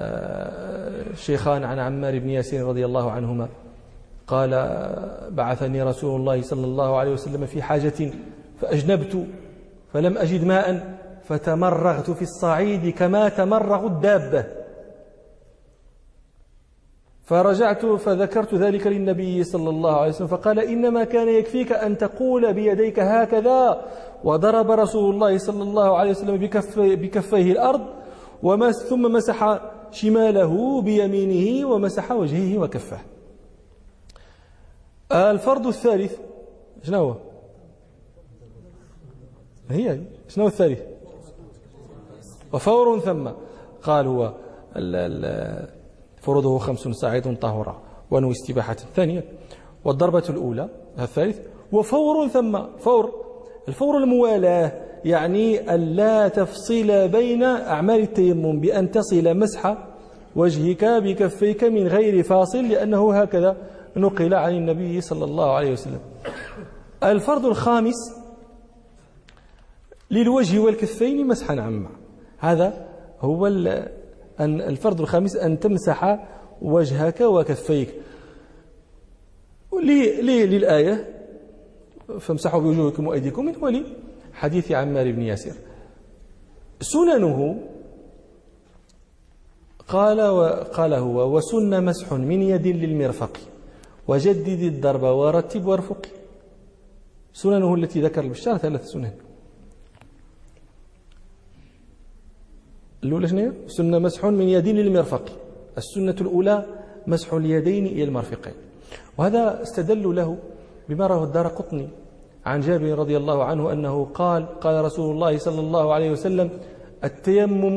آه 0.00 1.10
الشيخان 1.12 1.64
عن 1.64 1.78
عمار 1.78 2.18
بن 2.18 2.30
ياسين 2.30 2.62
رضي 2.62 2.84
الله 2.84 3.10
عنهما. 3.10 3.48
قال 4.26 4.50
بعثني 5.30 5.82
رسول 5.82 6.20
الله 6.20 6.42
صلى 6.42 6.64
الله 6.64 6.96
عليه 6.96 7.12
وسلم 7.12 7.46
في 7.46 7.62
حاجة 7.62 8.10
فأجنبت 8.60 9.26
فلم 9.92 10.18
أجد 10.18 10.44
ماء 10.44 10.98
فتمرغت 11.24 12.10
في 12.10 12.22
الصعيد 12.22 12.88
كما 12.88 13.28
تمرغ 13.28 13.86
الدابة. 13.86 14.63
فرجعت 17.24 17.86
فذكرت 17.86 18.54
ذلك 18.54 18.86
للنبي 18.86 19.44
صلى 19.44 19.70
الله 19.70 19.96
عليه 19.96 20.08
وسلم 20.08 20.26
فقال 20.26 20.58
إنما 20.58 21.04
كان 21.04 21.28
يكفيك 21.28 21.72
أن 21.72 21.98
تقول 21.98 22.52
بيديك 22.52 23.00
هكذا 23.00 23.84
وضرب 24.24 24.70
رسول 24.70 25.14
الله 25.14 25.38
صلى 25.38 25.62
الله 25.62 25.96
عليه 25.96 26.10
وسلم 26.10 26.36
بكف 26.36 26.78
بكفيه 26.78 27.52
الأرض 27.52 27.86
ومس 28.42 28.74
ثم 28.74 29.12
مسح 29.12 29.60
شماله 29.90 30.82
بيمينه 30.82 31.68
ومسح 31.68 32.12
وجهه 32.12 32.58
وكفه. 32.58 32.98
الفرض 35.12 35.66
الثالث 35.66 36.18
شنو 36.82 36.98
هو؟ 36.98 37.16
هي 39.70 40.00
شنو 40.28 40.46
الثالث؟ 40.46 40.82
وفور 42.52 43.00
ثم 43.00 43.28
قال 43.82 44.06
هو 44.06 44.32
فروضه 46.24 46.58
خمس 46.58 46.78
ساعد 46.78 47.36
طهورا 47.40 47.82
ونو 48.10 48.30
استباحة 48.30 48.76
ثانية. 48.96 49.24
والضربة 49.84 50.22
الأولى 50.30 50.68
الثالث 50.98 51.38
وفور 51.72 52.28
ثم 52.28 52.58
فور 52.78 53.12
الفور 53.68 53.98
الموالاة 53.98 54.72
يعني 55.04 55.74
ألا 55.74 56.28
تفصل 56.28 57.08
بين 57.08 57.42
أعمال 57.42 58.00
التيمم 58.00 58.60
بأن 58.60 58.90
تصل 58.90 59.36
مسح 59.36 59.76
وجهك 60.36 60.84
بكفيك 60.84 61.64
من 61.64 61.86
غير 61.86 62.22
فاصل 62.22 62.68
لأنه 62.68 63.14
هكذا 63.14 63.56
نقل 63.96 64.34
عن 64.34 64.54
النبي 64.54 65.00
صلى 65.00 65.24
الله 65.24 65.52
عليه 65.52 65.72
وسلم. 65.72 66.00
الفرض 67.02 67.46
الخامس 67.46 67.94
للوجه 70.10 70.58
والكفين 70.58 71.26
مسحا 71.26 71.60
عما 71.60 71.90
هذا 72.38 72.88
هو 73.20 73.46
أن 74.40 74.60
الفرض 74.60 75.00
الخامس 75.00 75.36
أن 75.36 75.60
تمسح 75.60 76.28
وجهك 76.62 77.20
وكفيك. 77.20 77.94
للآية 79.82 81.24
فامسحوا 82.20 82.60
بوجوهكم 82.60 83.06
وأيديكم 83.06 83.44
من 83.44 83.54
ولي 83.60 83.84
حديث 84.32 84.72
عمار 84.72 85.12
بن 85.12 85.22
ياسر. 85.22 85.52
سننه 86.80 87.60
قال 89.88 90.20
قال 90.64 90.92
هو 90.94 91.36
وسن 91.36 91.84
مسح 91.84 92.12
من 92.12 92.42
يد 92.42 92.66
للمرفق 92.66 93.38
وجدد 94.08 94.62
الضرب 94.62 95.02
ورتب 95.02 95.66
وارفق 95.66 96.06
سننه 97.32 97.74
التي 97.74 98.00
ذكر 98.00 98.24
البشار 98.24 98.58
ثلاث 98.58 98.86
سنن. 98.86 99.12
الأولى 103.04 103.28
شنو 103.28 103.52
سنة 103.66 103.98
مسح 103.98 104.24
من 104.24 104.48
يدين 104.56 104.76
للمرفق. 104.76 105.24
السنة 105.78 106.16
الأولى 106.20 106.56
مسح 107.06 107.28
اليدين 107.32 107.86
إلى 107.86 108.04
المرفقين. 108.04 108.56
وهذا 109.18 109.62
استدلوا 109.62 110.14
له 110.14 110.36
بما 110.88 111.06
رواه 111.06 111.24
الدار 111.24 111.46
قطني 111.58 111.88
عن 112.46 112.60
جابر 112.60 112.98
رضي 112.98 113.16
الله 113.16 113.44
عنه 113.44 113.72
أنه 113.72 113.94
قال 114.14 114.42
قال 114.60 114.84
رسول 114.84 115.14
الله 115.14 115.38
صلى 115.38 115.60
الله 115.60 115.84
عليه 115.94 116.10
وسلم 116.10 116.50
التيمم 117.04 117.76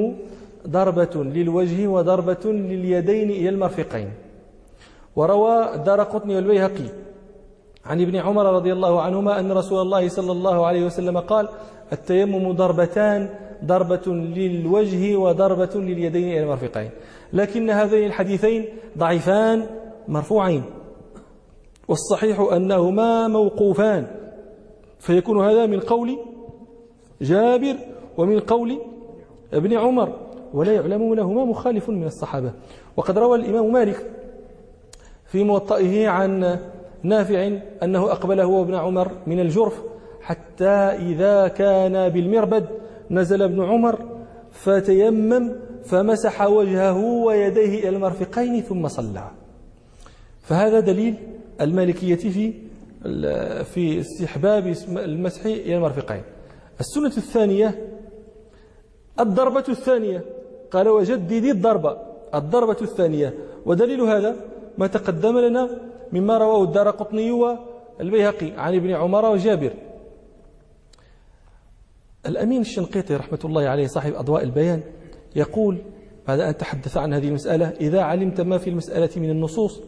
ضربة 0.68 1.16
للوجه 1.16 1.88
وضربة 1.88 2.44
لليدين 2.46 3.30
إلى 3.30 3.50
المرفقين. 3.50 4.10
وروى 5.16 5.76
الدار 5.76 6.04
قطني 6.04 6.36
والبيهقي 6.36 6.90
عن 7.86 8.02
ابن 8.02 8.16
عمر 8.16 8.46
رضي 8.46 8.74
الله 8.74 9.02
عنهما 9.02 9.40
أن 9.40 9.52
رسول 9.52 9.82
الله 9.82 10.10
صلى 10.10 10.32
الله 10.32 10.66
عليه 10.66 10.86
وسلم 10.86 11.18
قال 11.20 11.50
التيمم 11.94 12.52
ضربتان 12.52 13.30
ضربة 13.66 14.14
للوجه 14.14 15.16
وضربة 15.16 15.70
لليدين 15.76 16.32
إلى 16.32 16.44
المرفقين. 16.44 16.90
لكن 17.34 17.70
هذين 17.70 18.06
الحديثين 18.06 18.66
ضعيفان 18.98 19.66
مرفوعين. 20.08 20.64
والصحيح 21.88 22.40
أنهما 22.40 23.28
موقوفان. 23.28 24.08
فيكون 25.00 25.46
هذا 25.46 25.66
من 25.66 25.80
قول 25.80 26.18
جابر 27.22 27.76
ومن 28.18 28.40
قول 28.40 28.80
ابن 29.54 29.78
عمر 29.78 30.20
ولا 30.54 30.74
يعلم 30.74 31.14
لهما 31.14 31.46
مخالف 31.46 31.90
من 31.90 32.04
الصحابة. 32.04 32.52
وقد 32.98 33.18
روى 33.18 33.38
الإمام 33.38 33.74
مالك 33.74 34.12
في 35.26 35.44
موطئه 35.44 36.08
عن 36.08 36.60
نافع 37.04 37.52
أنه 37.84 38.12
أقبل 38.12 38.40
هو 38.40 38.62
ابن 38.62 38.76
عمر 38.76 39.12
من 39.28 39.40
الجرف 39.40 39.82
حتى 40.28 40.76
إذا 41.10 41.48
كان 41.48 42.10
بالمربد 42.10 42.66
نزل 43.12 43.42
ابن 43.42 43.64
عمر 43.64 43.96
فتيمم 44.52 45.52
فمسح 45.86 46.42
وجهه 46.42 47.00
ويديه 47.28 47.80
إلى 47.80 47.90
المرفقين 47.90 48.62
ثم 48.62 48.88
صلى. 48.88 49.24
فهذا 50.42 50.80
دليل 50.80 51.16
المالكية 51.62 52.16
في 52.16 52.54
في 53.64 54.00
استحباب 54.00 54.74
المسح 54.90 55.46
إلى 55.46 55.76
المرفقين. 55.76 56.22
السنة 56.80 57.14
الثانية 57.18 57.70
الضربة 59.20 59.64
الثانية. 59.70 60.22
قال 60.72 60.90
وجدد 60.90 61.44
الضربة 61.56 61.98
الضربة 62.36 62.78
الثانية. 62.82 63.34
ودليل 63.66 64.02
هذا 64.02 64.36
ما 64.78 64.88
تقدم 64.88 65.38
لنا 65.38 65.70
مما 66.12 66.38
رواه 66.38 66.64
الدار 66.64 66.90
قطني 66.90 67.32
والبيهقي 67.32 68.52
عن 68.58 68.76
ابن 68.76 68.92
عمر 68.92 69.26
وجابر. 69.26 69.74
الأمين 72.28 72.62
الشنقيطي 72.62 73.16
رحمة 73.16 73.40
الله 73.46 73.68
عليه 73.68 73.88
صاحب 73.88 74.14
أضواء 74.14 74.44
البيان 74.44 74.82
يقول 75.36 75.78
بعد 76.28 76.40
أن 76.40 76.58
تحدث 76.58 76.98
عن 76.98 77.14
هذه 77.14 77.28
المسألة 77.28 77.74
إذا 77.82 78.02
علمت 78.02 78.42
ما 78.42 78.58
في 78.58 78.70
المسألة 78.70 79.10
من 79.16 79.30
النصوص 79.30 79.82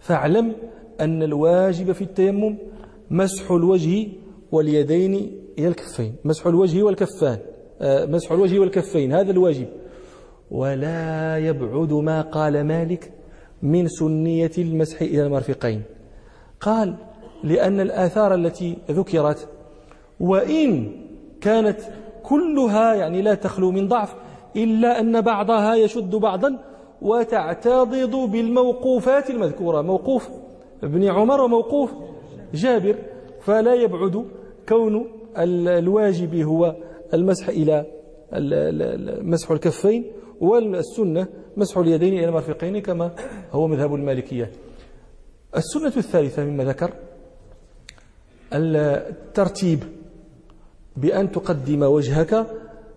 فاعلم 0.00 0.52
أن 1.00 1.22
الواجب 1.22 1.92
في 1.92 2.02
التيمم 2.02 2.58
مسح 3.10 3.50
الوجه 3.50 4.08
واليدين 4.52 5.14
إلى 5.58 5.68
الكفين 5.68 6.14
مسح 6.24 6.46
الوجه 6.46 6.82
والكفان 6.82 7.38
آه، 7.80 8.04
مسح 8.04 8.32
الوجه 8.32 8.58
والكفين 8.58 9.12
هذا 9.12 9.30
الواجب. 9.30 9.66
ولا 10.50 11.38
يبعد 11.38 11.92
ما 11.92 12.20
قال 12.20 12.64
مالك 12.64 13.12
من 13.62 13.88
سنية 13.88 14.50
المسح 14.58 15.02
إلى 15.02 15.26
المرفقين. 15.26 15.82
قال 16.60 16.96
لأن 17.44 17.80
الآثار 17.80 18.34
التي 18.34 18.78
ذكرت 18.90 19.48
وإن 20.20 20.92
كانت 21.46 21.80
كلها 22.22 22.94
يعني 22.94 23.22
لا 23.22 23.34
تخلو 23.34 23.70
من 23.70 23.88
ضعف 23.88 24.14
إلا 24.56 25.00
أن 25.00 25.20
بعضها 25.20 25.74
يشد 25.74 26.10
بعضا 26.10 26.58
وتعتضد 27.02 28.14
بالموقوفات 28.32 29.30
المذكورة. 29.30 29.82
موقوف 29.82 30.28
ابن 30.82 31.04
عمر 31.04 31.40
وموقوف 31.40 31.90
جابر 32.54 32.96
فلا 33.40 33.74
يبعد 33.74 34.24
كون 34.68 35.06
الواجب 35.38 36.34
هو 36.34 36.76
المسح 37.14 37.48
إلى 37.48 37.86
مسح 39.22 39.50
الكفين 39.50 40.04
والسنة 40.40 41.26
مسح 41.56 41.78
اليدين 41.78 42.12
إلى 42.18 42.28
المرفقين 42.28 42.78
كما 42.78 43.10
هو 43.52 43.66
مذهب 43.66 43.94
المالكية. 43.94 44.50
السنة 45.56 45.92
الثالثة 45.96 46.44
مما 46.44 46.64
ذكر 46.64 46.90
الترتيب. 48.52 49.95
بأن 50.96 51.32
تقدم 51.32 51.82
وجهك 51.82 52.46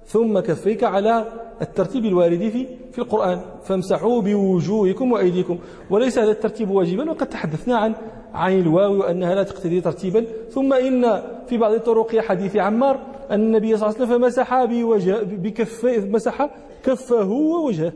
ثم 0.06 0.40
كفيك 0.40 0.84
على 0.84 1.26
الترتيب 1.62 2.06
الوارد 2.06 2.50
في 2.50 2.68
في 2.92 3.00
القرآن. 3.00 3.42
فامسحوا 3.64 4.22
بوجوهكم 4.22 5.12
وأيديكم. 5.12 5.60
وليس 5.90 6.20
هذا 6.20 6.32
الترتيب 6.32 6.70
واجبا 6.70 7.12
وقد 7.12 7.28
تحدثنا 7.28 7.78
عن 7.78 7.96
عن 8.34 8.60
الواو 8.60 9.00
وأنها 9.00 9.36
لا 9.36 9.44
تقتضي 9.44 9.82
ترتيبا. 9.82 10.26
ثم 10.50 10.74
إن 10.74 11.22
في 11.48 11.58
بعض 11.58 11.72
الطرق 11.74 12.20
حديث 12.20 12.56
عمار 12.56 13.00
أن 13.32 13.40
النبي 13.40 13.78
صلى 13.78 13.90
الله 13.90 14.00
عليه 14.00 14.06
وسلم 14.06 14.22
فمسح 14.22 14.64
بوجه 14.64 15.24
بكفيه 15.24 16.00
مسح 16.00 16.50
كفه 16.84 17.30
ووجهه. 17.30 17.94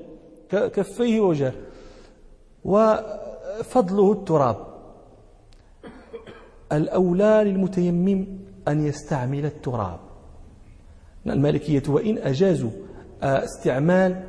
كفيه 0.49 1.22
ووجهه. 1.22 1.54
وفضله 2.66 4.12
التراب. 4.12 4.58
الأولى 6.72 7.41
للمتيمم. 7.45 8.43
أن 8.68 8.86
يستعمل 8.86 9.45
التراب. 9.45 9.99
المالكية 11.28 11.84
وإن 11.88 12.18
أجازوا 12.18 12.72
استعمال 13.24 14.24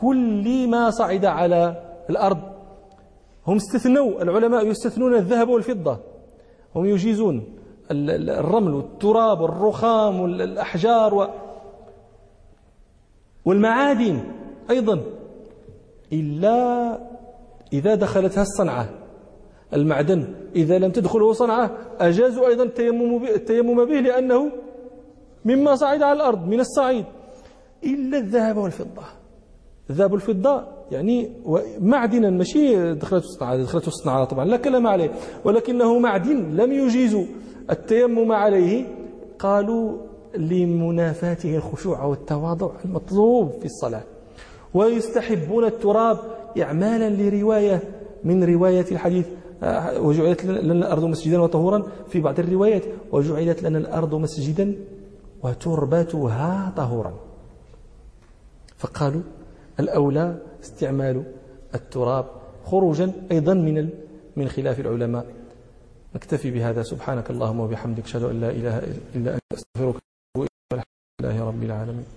كل 0.00 0.68
ما 0.70 0.90
صعد 0.90 1.24
على 1.24 1.84
الأرض. 2.10 2.38
هم 3.46 3.56
استثنوا 3.56 4.22
العلماء 4.22 4.66
يستثنون 4.66 5.14
الذهب 5.14 5.48
والفضة. 5.48 5.98
هم 6.74 6.86
يجيزون 6.86 7.56
الرمل 7.90 8.74
والتراب 8.74 9.40
والرخام 9.40 10.20
والأحجار 10.20 11.34
والمعادن 13.44 14.20
أيضا. 14.70 15.02
إلا 16.12 16.98
إذا 17.72 17.94
دخلتها 17.94 18.42
الصنعة. 18.42 18.88
المعدن. 19.74 20.24
إذا 20.56 20.78
لم 20.78 20.90
تدخله 20.90 21.32
صنعة 21.32 21.70
أجازوا 22.00 22.48
أيضا 22.48 22.62
التيمم 23.34 23.84
به 23.84 24.00
لأنه 24.00 24.52
مما 25.44 25.76
صعد 25.76 26.02
على 26.02 26.16
الأرض 26.16 26.48
من 26.48 26.60
الصعيد. 26.60 27.04
إلا 27.84 28.18
الذهب 28.18 28.56
والفضة. 28.56 29.02
الذهب 29.90 30.12
والفضة 30.12 30.64
يعني 30.90 31.30
معدنا 31.80 32.30
ماشي 32.30 32.94
دخلته 32.94 33.24
الصنعة 33.24 33.56
دخلته 33.56 33.88
الصنعة 33.88 34.24
طبعا 34.24 34.44
لا 34.44 34.56
كلام 34.56 34.86
عليه. 34.86 35.10
ولكنه 35.44 35.98
معدن 35.98 36.56
لم 36.56 36.72
يجيزوا 36.72 37.24
التيمم 37.70 38.32
عليه. 38.32 38.84
قالوا 39.38 39.96
لمنافاته 40.36 41.56
الخشوع 41.56 42.04
والتواضع 42.04 42.70
المطلوب 42.84 43.50
في 43.50 43.64
الصلاة. 43.64 44.02
ويستحبون 44.74 45.64
التراب 45.64 46.18
إعمالا 46.62 47.10
لرواية 47.10 47.82
من 48.24 48.44
رواية 48.44 48.86
الحديث 48.92 49.26
وجعلت 50.06 50.44
لنا 50.44 50.72
الأرض 50.72 51.04
مسجدا 51.04 51.40
وطهورا 51.40 51.82
في 52.08 52.20
بعض 52.20 52.38
الروايات. 52.40 52.84
وجعلت 53.12 53.62
لنا 53.62 53.78
الأرض 53.78 54.14
مسجدا 54.14 54.66
وتربتها 55.42 56.72
طهورا. 56.76 57.12
فقالوا 58.76 59.22
الأولى 59.80 60.26
استعمال 60.62 61.16
التراب 61.74 62.26
خروجا 62.64 63.12
أيضا 63.32 63.54
من 63.54 63.88
من 64.36 64.48
خلاف 64.48 64.80
العلماء. 64.80 65.26
نكتفي 66.14 66.50
بهذا. 66.50 66.82
سبحانك 66.82 67.30
اللهم 67.30 67.60
وبحمدك. 67.60 68.04
أشهد 68.04 68.22
أن 68.22 68.40
لا 68.40 68.50
إله 68.50 68.76
إلا 69.14 69.30
أنت. 69.34 69.42
أستغفرك 69.52 70.02
والحمد 70.36 70.86
لله 71.20 71.36
رب 71.44 71.62
العالمين. 71.62 72.08